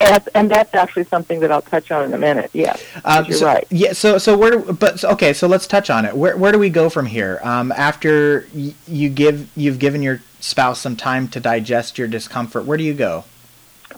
And, 0.01 0.23
and 0.35 0.51
that's 0.51 0.75
actually 0.75 1.05
something 1.05 1.41
that 1.41 1.53
I'll 1.53 1.61
touch 1.63 1.91
on 1.91 2.05
in 2.07 2.15
a 2.15 2.19
minute. 2.19 2.51
Yes, 2.55 2.83
Um, 3.05 3.27
you're 3.27 3.37
so, 3.39 3.47
right. 3.47 3.67
Yeah. 3.71 3.93
So 3.93 4.17
so 4.19 4.37
where? 4.37 4.59
But 4.59 5.05
okay. 5.05 5.33
So 5.35 5.47
let's 5.47 5.67
touch 5.67 5.91
on 5.91 6.05
it. 6.07 6.17
Where 6.17 6.37
where 6.37 6.53
do 6.53 6.59
we 6.59 6.71
go 6.71 6.89
from 6.89 7.07
here? 7.07 7.39
Um, 7.43 7.71
after 7.73 8.47
y- 8.55 8.75
you 8.89 9.11
give 9.11 9.49
you've 9.57 9.79
given 9.79 10.03
your 10.03 10.23
spouse 10.41 10.81
some 10.81 10.97
time 10.97 11.29
to 11.29 11.41
digest 11.41 11.99
your 11.99 12.09
discomfort. 12.09 12.65
Where 12.65 12.79
do 12.79 12.85
you 12.85 12.95
go? 12.95 13.25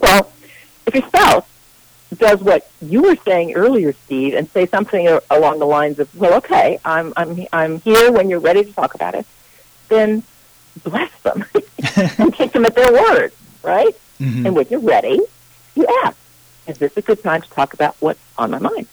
Well, 0.01 0.29
if 0.85 0.93
your 0.93 1.07
spouse 1.07 1.45
does 2.17 2.41
what 2.41 2.69
you 2.81 3.01
were 3.01 3.15
saying 3.25 3.53
earlier, 3.53 3.93
Steve, 4.05 4.33
and 4.35 4.49
say 4.49 4.67
something 4.67 5.07
along 5.31 5.59
the 5.59 5.65
lines 5.65 5.99
of, 5.99 6.13
"Well, 6.19 6.33
okay, 6.35 6.79
I'm 6.83 7.13
I'm 7.15 7.47
I'm 7.53 7.79
here 7.79 8.11
when 8.11 8.29
you're 8.29 8.39
ready 8.41 8.65
to 8.65 8.73
talk 8.73 8.93
about 8.93 9.15
it," 9.15 9.25
then 9.87 10.21
bless 10.83 11.11
them 11.21 11.45
and 12.17 12.33
take 12.35 12.51
them 12.51 12.65
at 12.65 12.75
their 12.75 12.91
word. 12.91 13.31
right? 13.63 13.95
Mhm. 14.19 14.45
And 14.47 14.55
when 14.55 14.67
you're 14.69 14.79
ready, 14.81 15.19
you 15.75 15.87
ask, 16.03 16.17
is 16.67 16.77
this 16.77 16.95
a 16.97 17.01
good 17.01 17.21
time 17.23 17.41
to 17.41 17.49
talk 17.49 17.73
about 17.73 17.95
what's 17.99 18.19
on 18.37 18.51
my 18.51 18.59
mind? 18.59 18.87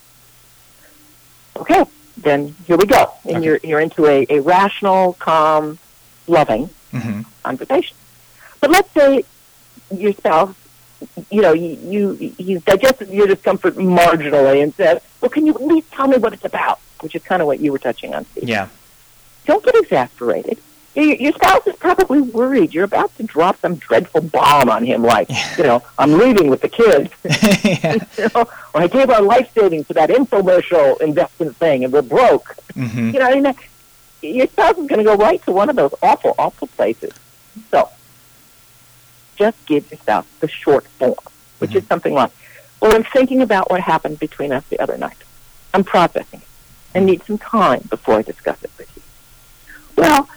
Okay, 1.57 1.85
then 2.17 2.55
here 2.67 2.77
we 2.77 2.87
go. 2.87 3.13
And 3.25 3.37
Okay. 3.37 3.45
you're, 3.45 3.61
you're 3.63 3.81
into 3.81 4.07
a, 4.07 4.27
a 4.29 4.41
rational, 4.41 5.15
calm, 5.15 5.79
loving 6.27 6.71
Mhm. 6.93 7.25
conversation. 7.43 7.97
But 8.61 8.71
let's 8.71 8.91
say 8.93 9.25
your 9.95 10.13
spouse, 10.13 10.55
you 11.31 11.41
know, 11.43 11.53
you, 11.53 11.79
you, 12.19 12.35
you 12.39 12.59
digested 12.61 13.09
your 13.11 13.27
discomfort 13.27 13.77
marginally 13.77 14.63
and 14.63 14.75
said, 14.75 15.03
well, 15.21 15.31
can 15.31 15.47
you 15.47 15.55
at 15.55 15.63
least 15.63 15.91
tell 15.93 16.07
me 16.09 16.19
what 16.19 16.33
it's 16.33 16.45
about? 16.45 16.79
Which 17.01 17.15
is 17.15 17.23
kind 17.23 17.41
of 17.41 17.47
what 17.47 17.61
you 17.61 17.73
were 17.73 17.79
touching 17.79 18.15
on, 18.15 18.27
Steve. 18.27 18.49
Yeah. 18.49 18.69
Don't 19.47 19.65
get 19.65 19.75
exasperated. 19.77 20.59
Your, 20.95 21.15
your 21.15 21.33
spouse 21.33 21.67
is 21.67 21.77
probably 21.77 22.21
worried. 22.21 22.75
You're 22.75 22.85
about 22.85 23.17
to 23.17 23.23
drop 23.23 23.61
some 23.61 23.77
dreadful 23.77 24.23
bomb 24.23 24.69
on 24.69 24.85
him, 24.85 25.03
like, 25.03 25.29
you 25.57 25.65
know, 25.65 25.83
I'm 25.99 26.15
leaving 26.19 26.51
with 26.51 26.63
the 26.63 26.69
kids. 26.69 27.13
yeah. 27.65 28.05
you 28.19 28.29
know, 28.35 28.49
or 28.75 28.81
I 28.83 28.87
gave 28.89 29.09
our 29.09 29.23
life 29.23 29.53
savings 29.55 29.87
to 29.89 29.95
that 29.95 30.11
infomercial 30.11 31.01
investment 31.01 31.57
thing, 31.57 31.85
and 31.85 31.93
we're 31.93 32.03
broke. 32.03 32.57
Mhm. 32.75 33.13
You 33.13 33.21
know, 33.21 33.27
I 33.27 33.41
mean, 33.41 33.55
your 34.23 34.47
spouse 34.49 34.79
is 34.79 34.87
going 34.89 34.99
to 34.99 35.05
go 35.05 35.17
right 35.17 35.43
to 35.45 35.53
one 35.53 35.71
of 35.71 35.77
those 35.77 35.95
awful, 36.03 36.35
awful 36.39 36.67
places. 36.69 37.13
So, 37.71 37.89
just 39.37 39.65
give 39.67 39.91
your 39.91 39.99
spouse 39.99 40.27
the 40.41 40.49
short 40.49 40.87
form, 40.87 41.15
which 41.59 41.75
is 41.75 41.87
something 41.87 42.15
like, 42.15 42.31
"Well, 42.81 42.95
I'm 42.95 43.05
thinking 43.05 43.43
about 43.43 43.71
what 43.71 43.81
happened 43.81 44.19
between 44.19 44.53
us 44.53 44.65
the 44.69 44.79
other 44.81 44.99
night. 44.99 45.17
I'm 45.73 45.85
processing 45.85 46.41
it, 46.41 46.49
and 46.95 47.07
need 47.07 47.23
some 47.25 47.39
time 47.39 47.85
before 47.89 48.17
I 48.17 48.23
discuss 48.23 48.63
it 48.63 48.71
with 48.77 48.91
you." 48.97 49.03
Well, 49.97 50.29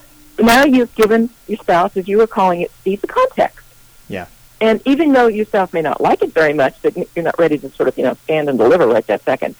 now 0.43 0.65
you've 0.65 0.93
given 0.95 1.29
your 1.47 1.57
spouse, 1.57 1.95
as 1.97 2.07
you 2.07 2.17
were 2.17 2.27
calling 2.27 2.61
it, 2.61 2.71
Steve, 2.81 3.01
the 3.01 3.07
context. 3.07 3.65
Yeah. 4.07 4.27
And 4.61 4.81
even 4.85 5.11
though 5.11 5.27
your 5.27 5.45
spouse 5.45 5.73
may 5.73 5.81
not 5.81 5.99
like 5.99 6.21
it 6.21 6.33
very 6.33 6.53
much, 6.53 6.81
that 6.81 6.95
you're 6.95 7.23
not 7.23 7.37
ready 7.37 7.57
to 7.57 7.69
sort 7.71 7.89
of, 7.89 7.97
you 7.97 8.03
know, 8.03 8.15
stand 8.23 8.49
and 8.49 8.57
deliver 8.57 8.87
right 8.87 9.05
that 9.07 9.23
second, 9.23 9.55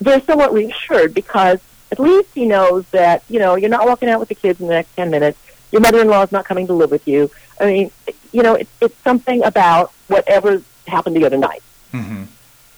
they're 0.00 0.20
somewhat 0.20 0.52
reassured 0.52 1.14
because 1.14 1.58
at 1.90 1.98
least 1.98 2.28
he 2.34 2.46
knows 2.46 2.86
that, 2.90 3.22
you 3.28 3.38
know, 3.38 3.56
you're 3.56 3.70
not 3.70 3.86
walking 3.86 4.08
out 4.08 4.20
with 4.20 4.28
the 4.28 4.34
kids 4.34 4.60
in 4.60 4.66
the 4.66 4.74
next 4.74 4.94
10 4.96 5.10
minutes. 5.10 5.38
Your 5.72 5.80
mother-in-law 5.80 6.22
is 6.22 6.32
not 6.32 6.44
coming 6.44 6.66
to 6.68 6.72
live 6.72 6.90
with 6.90 7.06
you. 7.08 7.30
I 7.60 7.66
mean, 7.66 7.90
you 8.32 8.42
know, 8.42 8.54
it's, 8.54 8.70
it's 8.80 8.96
something 9.02 9.42
about 9.42 9.92
whatever 10.08 10.62
happened 10.86 11.16
the 11.16 11.24
other 11.24 11.38
night. 11.38 11.62
Mhm. 11.92 12.26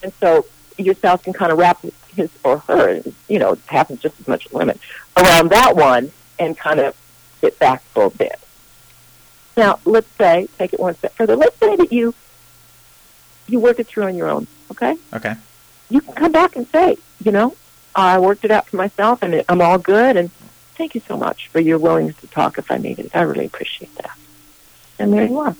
And 0.03 0.13
so 0.21 0.47
your 0.79 0.95
spouse 0.95 1.23
can 1.23 1.33
kind 1.33 1.53
of 1.53 1.59
wrap 1.59 1.85
his 2.15 2.31
or 2.45 2.59
her, 2.61 3.03
you 3.29 3.39
know, 3.39 3.53
it 3.53 3.61
happens 3.67 4.01
just 4.01 4.19
as 4.21 4.29
much 4.29 4.45
with 4.45 4.55
women, 4.55 4.79
around 5.17 5.51
that 5.51 5.77
one 5.77 6.13
and 6.39 6.57
kind 6.57 6.81
of 6.81 6.95
sit 7.41 7.59
back 7.59 7.83
for 7.83 8.05
a 8.05 8.11
bit. 8.11 8.39
Now, 9.57 9.81
let's 9.85 10.11
say, 10.13 10.49
take 10.57 10.73
it 10.73 10.81
one 10.81 10.95
step 10.95 11.15
further. 11.15 11.37
Let's 11.37 11.57
say 11.59 11.77
that 11.77 11.93
you 11.93 12.15
you 13.49 13.61
work 13.61 13.79
it 13.79 13.87
through 13.87 14.05
on 14.05 14.15
your 14.15 14.29
own, 14.29 14.47
okay? 14.71 14.97
Okay. 15.15 15.35
You 15.91 16.01
can 16.01 16.15
come 16.15 16.33
back 16.33 16.55
and 16.55 16.67
say, 16.69 16.99
you 17.25 17.33
know, 17.33 17.57
I 17.95 18.19
worked 18.19 18.45
it 18.45 18.51
out 18.51 18.69
for 18.69 18.77
myself 18.77 19.23
and 19.23 19.43
I'm 19.49 19.61
all 19.61 19.79
good 19.79 20.17
and 20.17 20.31
thank 20.75 20.95
you 20.95 21.01
so 21.01 21.17
much 21.17 21.49
for 21.49 21.61
your 21.61 21.79
willingness 21.79 22.17
to 22.21 22.27
talk 22.29 22.59
if 22.59 22.71
I 22.71 22.77
needed 22.77 23.07
it. 23.07 23.17
I 23.17 23.23
really 23.23 23.47
appreciate 23.47 23.95
that. 23.97 24.17
And 24.99 25.13
there 25.13 25.25
you 25.25 25.39
are. 25.39 25.57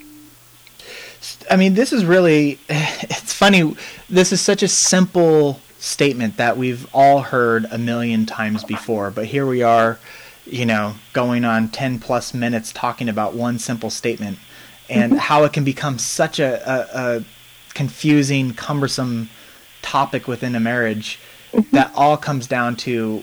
I 1.51 1.57
mean, 1.57 1.75
this 1.75 1.93
is 1.93 2.05
really, 2.05 2.61
it's 2.69 3.33
funny. 3.33 3.75
This 4.09 4.33
is 4.33 4.41
such 4.41 4.63
a 4.63 4.69
simple 4.69 5.61
statement 5.79 6.37
that 6.37 6.57
we've 6.57 6.87
all 6.93 7.21
heard 7.21 7.67
a 7.71 7.79
million 7.79 8.27
times 8.27 8.65
before, 8.65 9.11
but 9.11 9.27
here 9.27 9.47
we 9.47 9.63
are, 9.63 9.99
you 10.51 10.67
know, 10.67 10.95
going 11.13 11.45
on 11.45 11.69
10 11.69 11.99
plus 11.99 12.35
minutes 12.35 12.73
talking 12.73 13.09
about 13.09 13.35
one 13.35 13.59
simple 13.59 13.91
statement. 13.91 14.39
And 14.91 15.13
mm-hmm. 15.13 15.19
how 15.21 15.45
it 15.45 15.53
can 15.53 15.65
become 15.65 15.99
such 15.99 16.39
a, 16.39 16.71
a, 16.71 17.19
a 17.19 17.25
confusing, 17.75 18.55
cumbersome 18.55 19.29
topic 19.83 20.27
within 20.27 20.55
a 20.55 20.61
marriage 20.61 21.19
mm-hmm. 21.53 21.77
that 21.77 21.93
all 21.95 22.17
comes 22.17 22.47
down 22.47 22.77
to 22.77 23.23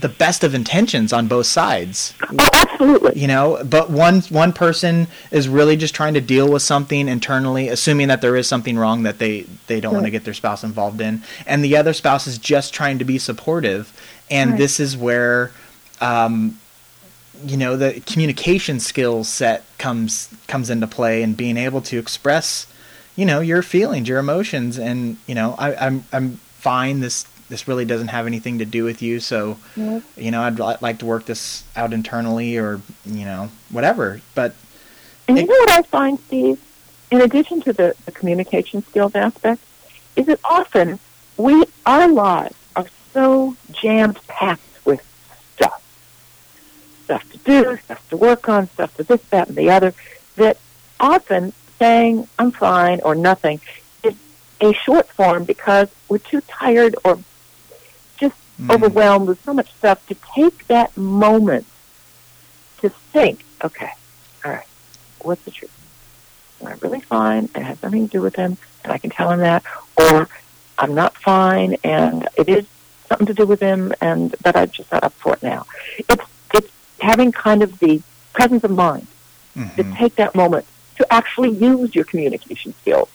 the 0.00 0.08
best 0.08 0.44
of 0.44 0.54
intentions 0.54 1.12
on 1.12 1.26
both 1.26 1.46
sides. 1.46 2.14
Oh, 2.22 2.48
absolutely. 2.52 3.18
you 3.18 3.26
know 3.26 3.62
but 3.64 3.90
one 3.90 4.20
one 4.22 4.52
person 4.52 5.06
is 5.30 5.48
really 5.48 5.76
just 5.76 5.94
trying 5.94 6.14
to 6.14 6.20
deal 6.20 6.50
with 6.50 6.62
something 6.62 7.08
internally 7.08 7.68
assuming 7.68 8.08
that 8.08 8.20
there 8.20 8.36
is 8.36 8.46
something 8.46 8.76
wrong 8.76 9.04
that 9.04 9.18
they 9.18 9.46
they 9.68 9.80
don't 9.80 9.94
want 9.94 10.04
to 10.04 10.10
get 10.10 10.24
their 10.24 10.34
spouse 10.34 10.62
involved 10.64 11.00
in. 11.00 11.22
And 11.46 11.64
the 11.64 11.76
other 11.76 11.92
spouse 11.92 12.26
is 12.26 12.38
just 12.38 12.74
trying 12.74 12.98
to 12.98 13.04
be 13.04 13.18
supportive. 13.18 13.92
And 14.30 14.50
Right. 14.50 14.58
this 14.58 14.80
is 14.80 14.96
where 14.96 15.52
um 16.00 16.58
you 17.44 17.56
know 17.56 17.76
the 17.76 18.00
communication 18.06 18.80
skills 18.80 19.28
set 19.28 19.64
comes 19.78 20.28
comes 20.48 20.70
into 20.70 20.86
play 20.86 21.22
and 21.22 21.36
being 21.36 21.56
able 21.56 21.80
to 21.82 21.98
express 21.98 22.66
you 23.14 23.24
know 23.26 23.40
your 23.40 23.62
feelings 23.62 24.08
your 24.08 24.18
emotions 24.18 24.78
and 24.78 25.16
you 25.26 25.34
know 25.34 25.54
I, 25.58 25.74
i'm 25.86 26.04
i'm 26.12 26.36
fine 26.58 27.00
this 27.00 27.24
this 27.48 27.68
really 27.68 27.84
doesn't 27.84 28.08
have 28.08 28.26
anything 28.26 28.58
to 28.58 28.64
do 28.64 28.84
with 28.84 29.02
you 29.02 29.20
so 29.20 29.58
Yeah. 29.76 30.00
you 30.16 30.30
know 30.30 30.42
i'd 30.42 30.58
li- 30.58 30.76
like 30.80 30.98
to 30.98 31.06
work 31.06 31.26
this 31.26 31.62
out 31.76 31.92
internally 31.92 32.56
or 32.56 32.80
you 33.04 33.24
know 33.24 33.50
whatever 33.70 34.20
but 34.34 34.54
And 35.28 35.38
It- 35.38 35.42
you 35.42 35.48
know 35.48 35.54
what 35.66 35.70
I 35.72 35.82
find, 35.82 36.18
Steve? 36.26 36.58
In 37.10 37.20
addition 37.20 37.60
to 37.62 37.72
the, 37.72 37.94
the 38.04 38.12
communication 38.12 38.82
skills 38.84 39.14
aspect, 39.14 39.60
is 40.16 40.26
that 40.26 40.40
often 40.44 40.98
we 41.36 41.64
our 41.84 42.08
lives 42.08 42.54
are 42.74 42.86
so 43.12 43.54
jammed 43.72 44.18
packed. 44.26 44.62
Stuff 47.06 47.32
to 47.32 47.38
do, 47.38 47.78
stuff 47.84 48.08
to 48.10 48.16
work 48.16 48.48
on, 48.48 48.68
stuff 48.70 48.94
to 48.96 49.02
this, 49.04 49.22
that, 49.30 49.48
and 49.48 49.56
the 49.56 49.70
other, 49.70 49.94
that 50.36 50.58
often 51.00 51.52
saying 51.78 52.28
I'm 52.38 52.50
fine 52.50 53.00
or 53.04 53.14
nothing 53.14 53.60
is 54.02 54.14
a 54.60 54.72
short 54.72 55.08
form 55.10 55.44
because 55.44 55.88
we're 56.08 56.18
too 56.18 56.42
tired 56.48 56.96
or 57.04 57.18
just 58.18 58.34
Mm. 58.60 58.74
overwhelmed 58.74 59.28
with 59.28 59.42
so 59.44 59.52
much 59.52 59.70
stuff 59.74 60.04
to 60.08 60.16
take 60.34 60.66
that 60.68 60.96
moment 60.96 61.66
to 62.80 62.88
think, 62.88 63.44
okay, 63.62 63.90
all 64.44 64.50
right, 64.52 64.66
what's 65.20 65.42
the 65.44 65.50
truth? 65.50 65.70
Am 66.62 66.68
I 66.68 66.74
really 66.80 67.00
fine? 67.00 67.50
It 67.54 67.62
has 67.62 67.82
nothing 67.82 68.08
to 68.08 68.12
do 68.12 68.22
with 68.22 68.34
him, 68.34 68.56
and 68.82 68.92
I 68.92 68.98
can 68.98 69.10
tell 69.10 69.30
him 69.30 69.40
that. 69.40 69.62
Or 69.98 70.26
I'm 70.78 70.94
not 70.94 71.14
fine, 71.18 71.76
and 71.84 72.26
it 72.36 72.48
is 72.48 72.66
something 73.08 73.26
to 73.26 73.34
do 73.34 73.44
with 73.44 73.60
him, 73.60 73.92
and 74.00 74.34
but 74.42 74.56
I'm 74.56 74.70
just 74.70 74.90
not 74.90 75.04
up 75.04 75.12
for 75.12 75.34
it 75.34 75.42
now. 75.42 75.66
It's 76.08 76.24
having 77.00 77.32
kind 77.32 77.62
of 77.62 77.78
the 77.78 78.02
presence 78.32 78.64
of 78.64 78.70
mind 78.70 79.06
to 79.54 79.82
mhm. 79.82 79.96
take 79.96 80.16
that 80.16 80.34
moment 80.34 80.66
to 80.96 81.12
actually 81.12 81.50
use 81.50 81.94
your 81.94 82.04
communication 82.04 82.74
skills. 82.74 83.08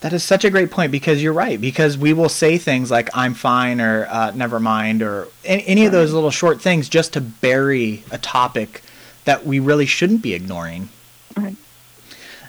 that 0.00 0.12
is 0.12 0.22
such 0.22 0.44
a 0.44 0.50
great 0.50 0.70
point 0.70 0.92
because 0.92 1.22
you're 1.22 1.32
right 1.32 1.60
because 1.60 1.96
we 1.96 2.12
will 2.12 2.28
say 2.28 2.58
things 2.58 2.90
like 2.90 3.08
i'm 3.14 3.34
fine 3.34 3.80
or 3.80 4.06
uh, 4.10 4.30
never 4.34 4.58
mind 4.58 5.00
or 5.00 5.28
any, 5.44 5.64
any 5.66 5.86
of 5.86 5.92
those 5.92 6.12
little 6.12 6.30
short 6.30 6.60
things 6.60 6.88
just 6.88 7.12
to 7.12 7.20
bury 7.20 8.02
a 8.10 8.18
topic 8.18 8.82
that 9.24 9.46
we 9.46 9.58
really 9.60 9.86
shouldn't 9.86 10.20
be 10.20 10.34
ignoring 10.34 10.88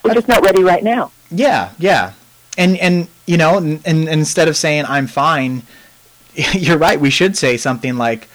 We're 0.04 0.14
just 0.14 0.28
not 0.28 0.44
ready 0.44 0.64
right 0.64 0.84
now. 0.84 1.12
Yeah, 1.32 1.72
yeah, 1.80 2.14
and 2.58 2.78
and 2.78 3.08
you 3.26 3.38
know, 3.38 3.58
and, 3.58 3.82
and 3.86 4.10
instead 4.10 4.48
of 4.48 4.58
saying 4.58 4.86
I'm 4.88 5.08
fine, 5.08 5.64
you're 6.36 6.78
right. 6.78 7.00
We 7.00 7.10
should 7.10 7.38
say 7.38 7.58
something 7.58 7.98
like, 7.98 8.28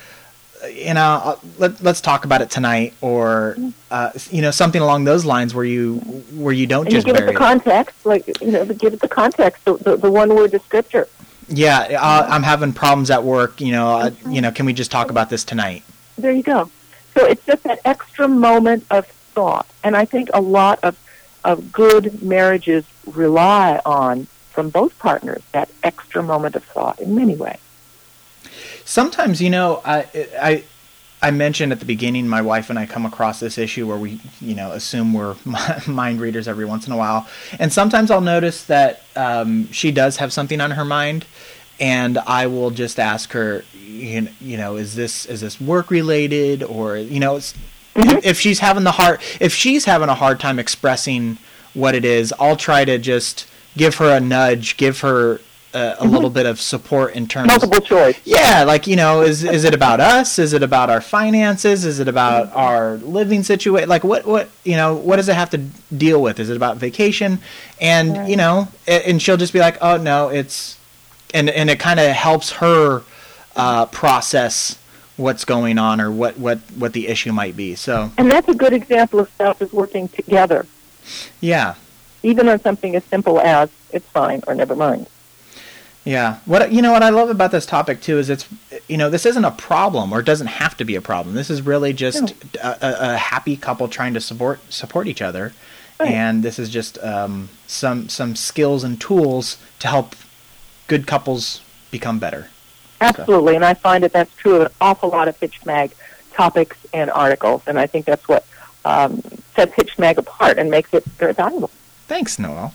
you 0.67 0.95
know, 0.95 1.21
uh, 1.25 1.38
let 1.59 1.83
let's 1.83 2.00
talk 2.00 2.25
about 2.25 2.43
it 2.43 2.50
tonight, 2.50 2.95
or 3.00 3.57
uh, 3.91 4.11
you 4.31 4.43
know, 4.43 4.50
something 4.50 4.81
along 4.83 5.05
those 5.05 5.25
lines 5.25 5.55
where 5.55 5.65
you 5.65 5.99
where 6.35 6.53
you 6.53 6.67
don't 6.67 6.87
And 6.87 6.93
you 6.93 6.99
just 6.99 7.07
give 7.07 7.17
it 7.17 7.27
the 7.27 7.33
it. 7.33 7.37
context, 7.37 8.05
like 8.05 8.27
you 8.41 8.50
know, 8.50 8.65
give 8.65 8.95
it 8.95 9.00
the 9.00 9.09
context, 9.09 9.65
the, 9.65 9.77
the, 9.77 9.97
the 9.97 10.11
one 10.11 10.35
word 10.35 10.53
descriptor. 10.53 11.07
Yeah, 11.49 11.99
uh, 12.00 12.27
I'm 12.29 12.43
having 12.43 12.73
problems 12.73 13.11
at 13.11 13.25
work. 13.25 13.61
You 13.61 13.73
know, 13.73 13.88
uh, 13.88 14.11
you 14.29 14.41
know, 14.41 14.50
can 14.50 14.67
we 14.67 14.73
just 14.73 14.91
talk 14.91 15.11
about 15.11 15.31
this 15.31 15.45
tonight? 15.45 15.83
There 16.17 16.33
you 16.33 16.43
go. 16.43 16.71
So 17.15 17.25
it's 17.25 17.45
just 17.47 17.62
that 17.65 17.81
extra 17.85 18.29
moment 18.29 18.85
of 18.91 19.07
thought. 19.07 19.67
And 19.83 19.97
I 19.97 20.05
think 20.05 20.31
a 20.35 20.41
lot 20.41 20.79
of, 20.83 20.99
of 21.45 21.73
good 21.73 22.23
marriages 22.23 22.85
rely 23.07 23.81
on, 23.85 24.27
from 24.50 24.69
both 24.71 24.99
partners, 24.99 25.43
that 25.53 25.71
extra 25.83 26.23
moment 26.23 26.55
of 26.55 26.65
thought 26.65 27.00
in 27.00 27.15
many 27.15 27.35
ways. 27.35 27.59
Sometimes, 28.88 29.42
you 29.42 29.50
know, 29.50 29.83
I, 29.85 30.07
I, 30.40 30.64
I 31.21 31.30
mentioned 31.30 31.73
at 31.73 31.78
the 31.78 31.85
beginning, 31.85 32.26
my 32.26 32.40
wife 32.40 32.71
and 32.71 32.78
I 32.78 32.87
come 32.87 33.04
across 33.04 33.38
this 33.38 33.59
issue 33.59 33.87
where 33.87 33.99
we, 33.99 34.18
you 34.40 34.54
know, 34.54 34.73
assume 34.73 35.12
we're 35.12 35.37
mind 35.87 36.23
readers 36.23 36.49
every 36.49 36.64
once 36.64 36.87
in 36.87 36.95
a 36.95 36.97
while, 36.97 37.28
and 37.59 37.71
sometimes 37.71 38.11
I'll 38.11 38.23
notice 38.23 38.64
that 38.64 39.02
um, 39.14 39.71
she 39.73 39.92
does 39.92 40.16
have 40.16 40.33
something 40.33 40.59
on 40.62 40.71
her 40.71 40.87
mind, 40.87 41.26
and 41.78 42.16
I 42.16 42.47
will 42.47 42.71
just 42.71 42.99
ask 42.99 43.33
her, 43.33 43.62
you 43.85 44.30
know, 44.40 44.76
is 44.76 44.95
this 44.95 45.26
is 45.26 45.42
this 45.42 45.61
work 45.61 45.90
related? 45.90 46.62
Or 46.62 46.97
you 46.97 47.21
know, 47.21 47.37
it's, 47.37 47.52
if, 47.95 48.25
if 48.25 48.40
she's 48.40 48.61
having 48.61 48.85
the 48.85 48.92
hard 48.92 49.21
if 49.38 49.52
she's 49.52 49.85
having 49.85 50.09
a 50.09 50.14
hard 50.14 50.40
time 50.40 50.59
expressing 50.59 51.37
what 51.75 51.95
it 51.95 52.07
is, 52.07 52.33
I'll 52.40 52.57
try 52.57 52.87
to 52.87 52.97
just 52.97 53.47
give 53.76 53.97
her 53.97 54.16
a 54.16 54.21
nudge, 54.21 54.78
give 54.78 55.00
her 55.00 55.42
Uh, 55.75 55.97
a, 56.01 56.05
a 56.05 56.07
little 56.07 56.31
bit 56.31 56.47
of 56.47 56.59
support 56.59 57.15
in 57.15 57.29
terms 57.29 57.49
Multiple 57.49 57.83
choice. 57.83 58.19
yeah 58.25 58.65
like 58.65 58.87
you 58.87 58.97
know 58.97 59.21
is 59.21 59.45
is 59.45 59.65
it 59.65 59.75
about 59.75 60.01
us? 60.01 60.39
Is 60.39 60.55
it 60.55 60.63
about 60.63 60.89
our 60.89 61.03
finances? 61.03 61.85
Is 61.85 62.01
it 62.01 62.09
about 62.09 62.49
mm-hmm. 62.49 62.59
our 62.59 62.97
living 62.97 63.43
situation 63.43 63.87
like 63.87 64.03
what 64.03 64.25
what 64.25 64.49
you 64.65 64.77
know 64.77 64.95
what 64.95 65.17
does 65.17 65.29
it 65.29 65.35
have 65.35 65.51
to 65.51 65.59
deal 65.95 66.23
with? 66.23 66.41
Is 66.41 66.49
it 66.49 66.57
about 66.57 66.79
vacation? 66.79 67.41
And 67.83 68.31
you 68.31 68.37
know 68.37 68.69
a- 68.87 69.07
and 69.07 69.21
she'll 69.21 69.37
just 69.37 69.53
be 69.53 69.59
like 69.59 69.77
oh 69.83 69.99
no 69.99 70.29
it's 70.29 70.79
and 71.35 71.51
and 71.51 71.69
it 71.69 71.79
kind 71.79 72.01
of 72.01 72.13
helps 72.13 72.53
her 72.53 73.03
uh, 73.55 73.87
process 73.87 74.79
what's 75.19 75.45
going 75.45 75.79
on 75.79 76.01
or 76.01 76.11
what 76.11 76.39
what 76.39 76.59
what 76.77 76.93
the 76.95 77.09
issue 77.09 77.33
might 77.33 77.57
be 77.57 77.75
so. 77.75 78.11
And 78.17 78.31
that's 78.31 78.49
a 78.49 78.55
good 78.55 78.73
example 78.73 79.21
of 79.21 79.29
spouses 79.29 79.73
working 79.73 80.09
together, 80.09 80.65
yeah. 81.41 81.75
Even 82.23 82.49
on 82.49 82.59
something 82.61 82.97
as 82.97 83.05
simple 83.05 83.39
as 83.39 83.69
it's 83.91 84.07
fine 84.07 84.43
or 84.47 84.55
never 84.55 84.75
mind. 84.75 85.07
Yeah. 86.05 86.38
What 86.47 86.73
you 86.73 86.81
know 86.81 86.93
what 86.93 87.02
I 87.02 87.11
love 87.11 87.28
about 87.28 87.50
this 87.50 87.67
topic 87.67 88.00
too 88.00 88.19
is 88.19 88.31
it's 88.31 88.49
you 88.88 88.97
know 88.97 89.11
this 89.11 89.26
isn't 89.26 89.45
a 89.45 89.50
problem 89.50 90.12
or 90.12 90.21
it 90.21 90.26
doesn't 90.26 90.47
have 90.47 90.76
to 90.78 90.85
be 90.85 90.95
a 90.95 91.00
problem. 91.02 91.35
This 91.35 91.50
is 91.50 91.61
really 91.62 91.93
just 91.93 92.33
a, 92.57 93.11
a, 93.11 93.14
a 93.14 93.17
happy 93.17 93.57
couple 93.57 93.88
trying 93.88 94.14
to 94.14 94.21
support 94.21 94.61
support 94.73 95.07
each 95.07 95.21
other, 95.21 95.52
Right. 96.00 96.11
and 96.11 96.43
this 96.43 96.59
is 96.59 96.71
just 96.71 96.99
um, 97.05 97.50
some 97.67 98.09
some 98.09 98.37
skills 98.37 98.85
and 98.85 98.99
tools 99.00 99.59
to 99.81 99.88
help 99.88 100.14
good 100.87 101.07
couples 101.07 101.61
become 101.90 102.19
better. 102.19 102.49
Absolutely, 103.00 103.55
and 103.55 103.64
I 103.64 103.75
find 103.75 104.02
that 104.05 104.12
that's 104.12 104.35
true 104.35 104.57
of 104.57 104.62
an 104.62 104.73
awful 104.81 105.11
lot 105.11 105.28
of 105.28 105.38
Hitched 105.38 105.67
Mag 105.67 105.93
topics 106.33 106.76
and 106.95 107.11
articles, 107.11 107.62
and 107.67 107.78
I 107.78 107.87
think 107.87 108.07
that's 108.07 108.26
what 108.28 108.47
um, 108.85 109.21
sets 109.55 109.75
Hitched 109.75 109.99
Mag 109.99 110.19
apart 110.19 110.59
and 110.59 110.71
makes 110.71 110.93
it 110.95 111.05
very 111.05 111.33
valuable. 111.35 111.71
Thanks, 112.07 112.38
Noelle. 112.38 112.73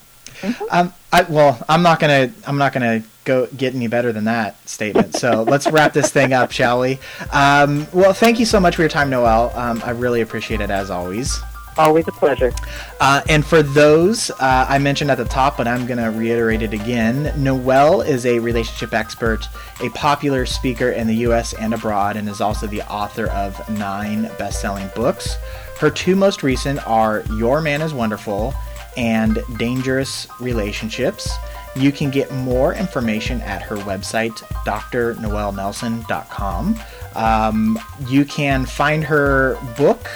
Um, 0.71 0.93
I, 1.11 1.23
well, 1.23 1.63
I'm 1.69 1.83
not 1.83 1.99
gonna 1.99 2.31
I'm 2.45 2.57
not 2.57 2.73
gonna 2.73 3.03
go 3.23 3.47
get 3.47 3.73
any 3.73 3.87
better 3.87 4.11
than 4.11 4.25
that 4.25 4.67
statement. 4.67 5.15
So 5.15 5.43
let's 5.47 5.67
wrap 5.67 5.93
this 5.93 6.11
thing 6.11 6.33
up, 6.33 6.51
shall 6.51 6.79
we? 6.79 6.99
Um, 7.31 7.87
well, 7.93 8.13
thank 8.13 8.39
you 8.39 8.45
so 8.45 8.59
much 8.59 8.75
for 8.75 8.81
your 8.81 8.89
time, 8.89 9.09
Noelle. 9.09 9.51
Um, 9.55 9.81
I 9.85 9.91
really 9.91 10.21
appreciate 10.21 10.61
it 10.61 10.69
as 10.69 10.89
always. 10.89 11.39
Always 11.75 12.07
a 12.07 12.11
pleasure. 12.11 12.53
Uh, 12.99 13.21
and 13.29 13.43
for 13.43 13.63
those 13.63 14.29
uh, 14.31 14.65
I 14.69 14.77
mentioned 14.77 15.09
at 15.09 15.17
the 15.17 15.25
top, 15.25 15.57
but 15.57 15.67
I'm 15.67 15.87
going 15.87 15.97
to 15.97 16.11
reiterate 16.11 16.61
it 16.61 16.71
again 16.71 17.33
Noelle 17.35 18.01
is 18.01 18.27
a 18.27 18.37
relationship 18.37 18.93
expert, 18.93 19.47
a 19.81 19.89
popular 19.89 20.45
speaker 20.45 20.91
in 20.91 21.07
the 21.07 21.15
US 21.27 21.53
and 21.53 21.73
abroad, 21.73 22.15
and 22.15 22.29
is 22.29 22.41
also 22.41 22.67
the 22.67 22.83
author 22.91 23.27
of 23.29 23.67
nine 23.71 24.29
best 24.37 24.61
selling 24.61 24.87
books. 24.95 25.37
Her 25.79 25.89
two 25.89 26.15
most 26.15 26.43
recent 26.43 26.85
are 26.87 27.23
Your 27.35 27.59
Man 27.59 27.81
is 27.81 27.93
Wonderful 27.93 28.53
and 28.97 29.39
Dangerous 29.57 30.27
Relationships. 30.39 31.31
You 31.75 31.91
can 31.91 32.11
get 32.11 32.31
more 32.31 32.75
information 32.75 33.41
at 33.41 33.63
her 33.63 33.77
website, 33.77 34.35
drnoelnelson.com. 34.65 36.79
Um, 37.15 37.79
you 38.07 38.25
can 38.25 38.65
find 38.65 39.03
her 39.03 39.57
book, 39.75 40.07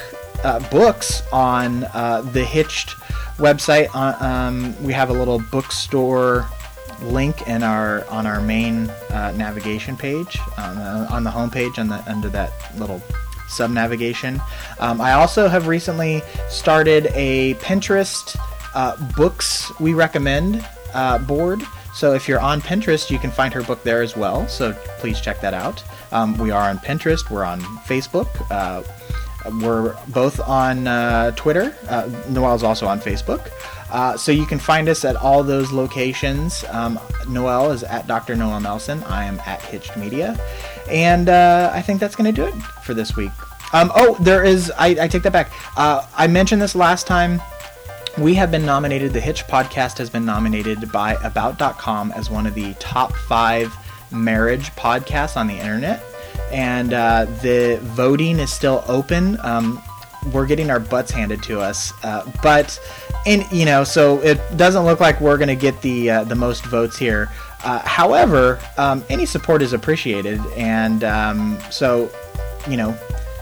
uh, 0.43 0.59
books 0.69 1.23
on 1.33 1.85
uh, 1.85 2.21
the 2.33 2.45
Hitched 2.45 2.89
website. 3.37 3.89
Uh, 3.93 4.15
um, 4.23 4.75
we 4.83 4.93
have 4.93 5.09
a 5.09 5.13
little 5.13 5.39
bookstore 5.51 6.47
link 7.03 7.47
in 7.47 7.63
our 7.63 8.05
on 8.09 8.25
our 8.25 8.41
main 8.41 8.89
uh, 9.11 9.31
navigation 9.35 9.95
page 9.95 10.39
on 10.57 10.75
the, 10.75 11.07
on 11.11 11.23
the 11.23 11.29
homepage 11.29 11.77
on 11.77 11.87
the 11.87 12.03
under 12.09 12.29
that 12.29 12.51
little 12.77 13.01
sub 13.47 13.71
navigation. 13.71 14.41
Um, 14.79 14.99
I 14.99 15.13
also 15.13 15.47
have 15.47 15.67
recently 15.67 16.21
started 16.49 17.07
a 17.13 17.53
Pinterest 17.55 18.35
uh, 18.73 18.95
books 19.15 19.71
we 19.79 19.93
recommend 19.93 20.65
uh, 20.93 21.17
board. 21.19 21.61
So 21.93 22.13
if 22.13 22.27
you're 22.27 22.39
on 22.39 22.61
Pinterest, 22.61 23.09
you 23.09 23.17
can 23.17 23.31
find 23.31 23.53
her 23.53 23.63
book 23.63 23.83
there 23.83 24.01
as 24.01 24.15
well. 24.15 24.47
So 24.47 24.73
please 24.99 25.19
check 25.19 25.41
that 25.41 25.53
out. 25.53 25.83
Um, 26.11 26.37
we 26.37 26.51
are 26.51 26.69
on 26.69 26.77
Pinterest. 26.79 27.29
We're 27.29 27.43
on 27.43 27.59
Facebook. 27.61 28.27
Uh, 28.51 28.83
we're 29.61 29.95
both 30.09 30.39
on 30.39 30.87
uh, 30.87 31.31
Twitter. 31.31 31.75
Uh, 31.87 32.09
Noelle's 32.29 32.63
also 32.63 32.87
on 32.87 32.99
Facebook. 32.99 33.49
Uh, 33.89 34.17
so 34.17 34.31
you 34.31 34.45
can 34.45 34.59
find 34.59 34.89
us 34.89 35.05
at 35.05 35.15
all 35.15 35.43
those 35.43 35.71
locations. 35.71 36.65
Um, 36.69 36.99
Noelle 37.29 37.71
is 37.71 37.83
at 37.83 38.05
Dr. 38.07 38.35
Noelle 38.35 38.59
Nelson. 38.59 39.03
I 39.03 39.23
am 39.25 39.39
at 39.45 39.61
Hitched 39.61 39.95
Media. 39.95 40.37
And 40.89 41.29
uh, 41.29 41.71
I 41.73 41.81
think 41.81 41.99
that's 41.99 42.15
going 42.15 42.33
to 42.33 42.41
do 42.41 42.47
it 42.47 42.53
for 42.83 42.93
this 42.93 43.15
week. 43.15 43.31
Um, 43.73 43.91
oh, 43.95 44.15
there 44.19 44.43
is, 44.43 44.71
I, 44.77 44.87
I 45.01 45.07
take 45.07 45.23
that 45.23 45.33
back. 45.33 45.51
Uh, 45.77 46.05
I 46.15 46.27
mentioned 46.27 46.61
this 46.61 46.75
last 46.75 47.07
time. 47.07 47.41
We 48.17 48.33
have 48.33 48.49
been 48.49 48.65
nominated, 48.65 49.13
the 49.13 49.19
Hitch 49.19 49.45
podcast 49.45 49.99
has 49.99 50.09
been 50.09 50.25
nominated 50.25 50.91
by 50.91 51.13
About.com 51.23 52.11
as 52.13 52.31
one 52.31 52.47
of 52.47 52.55
the 52.55 52.73
top 52.79 53.15
five 53.15 53.71
marriage 54.11 54.71
podcasts 54.71 55.37
on 55.37 55.45
the 55.45 55.53
internet. 55.53 56.03
And 56.51 56.93
uh, 56.93 57.25
the 57.43 57.77
voting 57.83 58.39
is 58.39 58.51
still 58.51 58.83
open. 58.87 59.37
Um, 59.41 59.83
we're 60.33 60.47
getting 60.47 60.71
our 60.71 60.79
butts 60.79 61.11
handed 61.11 61.43
to 61.43 61.61
us, 61.61 61.93
uh, 62.03 62.29
but 62.41 62.79
and 63.27 63.49
you 63.51 63.65
know, 63.65 63.83
so 63.83 64.19
it 64.21 64.41
doesn't 64.57 64.83
look 64.83 64.99
like 64.99 65.21
we're 65.21 65.37
going 65.37 65.47
to 65.47 65.55
get 65.55 65.79
the 65.81 66.09
uh, 66.09 66.23
the 66.23 66.35
most 66.35 66.65
votes 66.65 66.97
here. 66.97 67.29
Uh, 67.63 67.79
however, 67.79 68.59
um, 68.77 69.03
any 69.09 69.27
support 69.27 69.61
is 69.61 69.73
appreciated, 69.73 70.41
and 70.55 71.03
um, 71.03 71.57
so 71.69 72.09
you 72.67 72.77
know, 72.77 72.97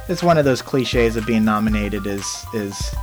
it's 0.09 0.21
one 0.21 0.38
of 0.38 0.45
those 0.45 0.61
cliches 0.61 1.15
of 1.15 1.25
being 1.25 1.45
nominated 1.45 2.05
is 2.05 2.45
is 2.53 2.93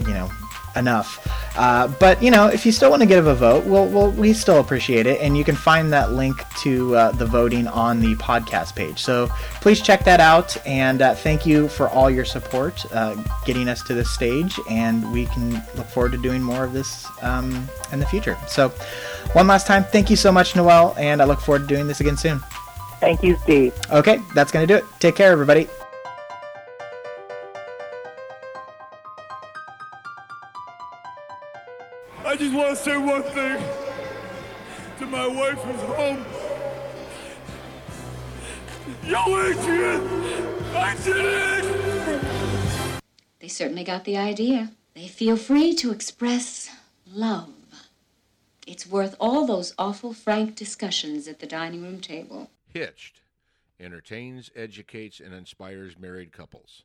you 0.00 0.14
know 0.14 0.30
enough. 0.78 1.26
Uh, 1.56 1.88
but 1.98 2.22
you 2.22 2.30
know, 2.30 2.46
if 2.46 2.64
you 2.64 2.72
still 2.72 2.90
want 2.90 3.02
to 3.02 3.06
give 3.06 3.26
a 3.26 3.34
vote, 3.34 3.64
we'll, 3.64 3.86
we'll 3.88 4.12
we 4.12 4.32
still 4.32 4.60
appreciate 4.60 5.06
it, 5.06 5.20
and 5.20 5.36
you 5.36 5.44
can 5.44 5.56
find 5.56 5.92
that 5.92 6.12
link 6.12 6.44
to 6.58 6.94
uh, 6.96 7.12
the 7.12 7.26
voting 7.26 7.66
on 7.66 8.00
the 8.00 8.14
podcast 8.16 8.74
page. 8.74 9.02
So 9.02 9.26
please 9.60 9.80
check 9.80 10.04
that 10.04 10.20
out, 10.20 10.56
and 10.66 11.02
uh, 11.02 11.14
thank 11.14 11.44
you 11.44 11.68
for 11.68 11.88
all 11.88 12.10
your 12.10 12.24
support, 12.24 12.84
uh, 12.92 13.16
getting 13.44 13.68
us 13.68 13.82
to 13.82 13.94
this 13.94 14.10
stage, 14.10 14.58
and 14.70 15.10
we 15.12 15.26
can 15.26 15.54
look 15.74 15.86
forward 15.86 16.12
to 16.12 16.18
doing 16.18 16.42
more 16.42 16.64
of 16.64 16.72
this 16.72 17.06
um, 17.22 17.68
in 17.92 17.98
the 17.98 18.06
future. 18.06 18.38
So, 18.46 18.68
one 19.32 19.46
last 19.46 19.66
time, 19.66 19.84
thank 19.84 20.10
you 20.10 20.16
so 20.16 20.32
much, 20.32 20.56
Noelle, 20.56 20.94
and 20.96 21.20
I 21.20 21.24
look 21.24 21.40
forward 21.40 21.68
to 21.68 21.74
doing 21.74 21.86
this 21.86 22.00
again 22.00 22.16
soon. 22.16 22.40
Thank 23.00 23.22
you, 23.22 23.36
Steve. 23.36 23.74
Okay, 23.90 24.20
that's 24.34 24.50
gonna 24.50 24.66
do 24.66 24.74
it. 24.76 24.84
Take 25.00 25.16
care, 25.16 25.30
everybody. 25.30 25.68
Want 32.58 32.76
to 32.76 32.82
say 32.82 32.96
one 32.96 33.22
thing 33.22 33.62
to 34.98 35.06
my 35.06 35.28
wife 35.28 35.58
who's 35.58 35.80
home. 35.94 36.24
Yo, 39.04 39.20
Adrian, 39.40 40.02
I 40.74 40.96
did 41.04 41.16
it! 41.24 43.02
They 43.38 43.46
certainly 43.46 43.84
got 43.84 44.04
the 44.04 44.16
idea. 44.16 44.72
They 44.94 45.06
feel 45.06 45.36
free 45.36 45.72
to 45.76 45.92
express 45.92 46.68
love. 47.06 47.54
It's 48.66 48.88
worth 48.88 49.14
all 49.20 49.46
those 49.46 49.72
awful 49.78 50.12
frank 50.12 50.56
discussions 50.56 51.28
at 51.28 51.38
the 51.38 51.46
dining 51.46 51.84
room 51.84 52.00
table. 52.00 52.50
Hitched 52.74 53.20
entertains, 53.78 54.50
educates, 54.56 55.20
and 55.20 55.32
inspires 55.32 55.96
married 55.96 56.32
couples. 56.32 56.82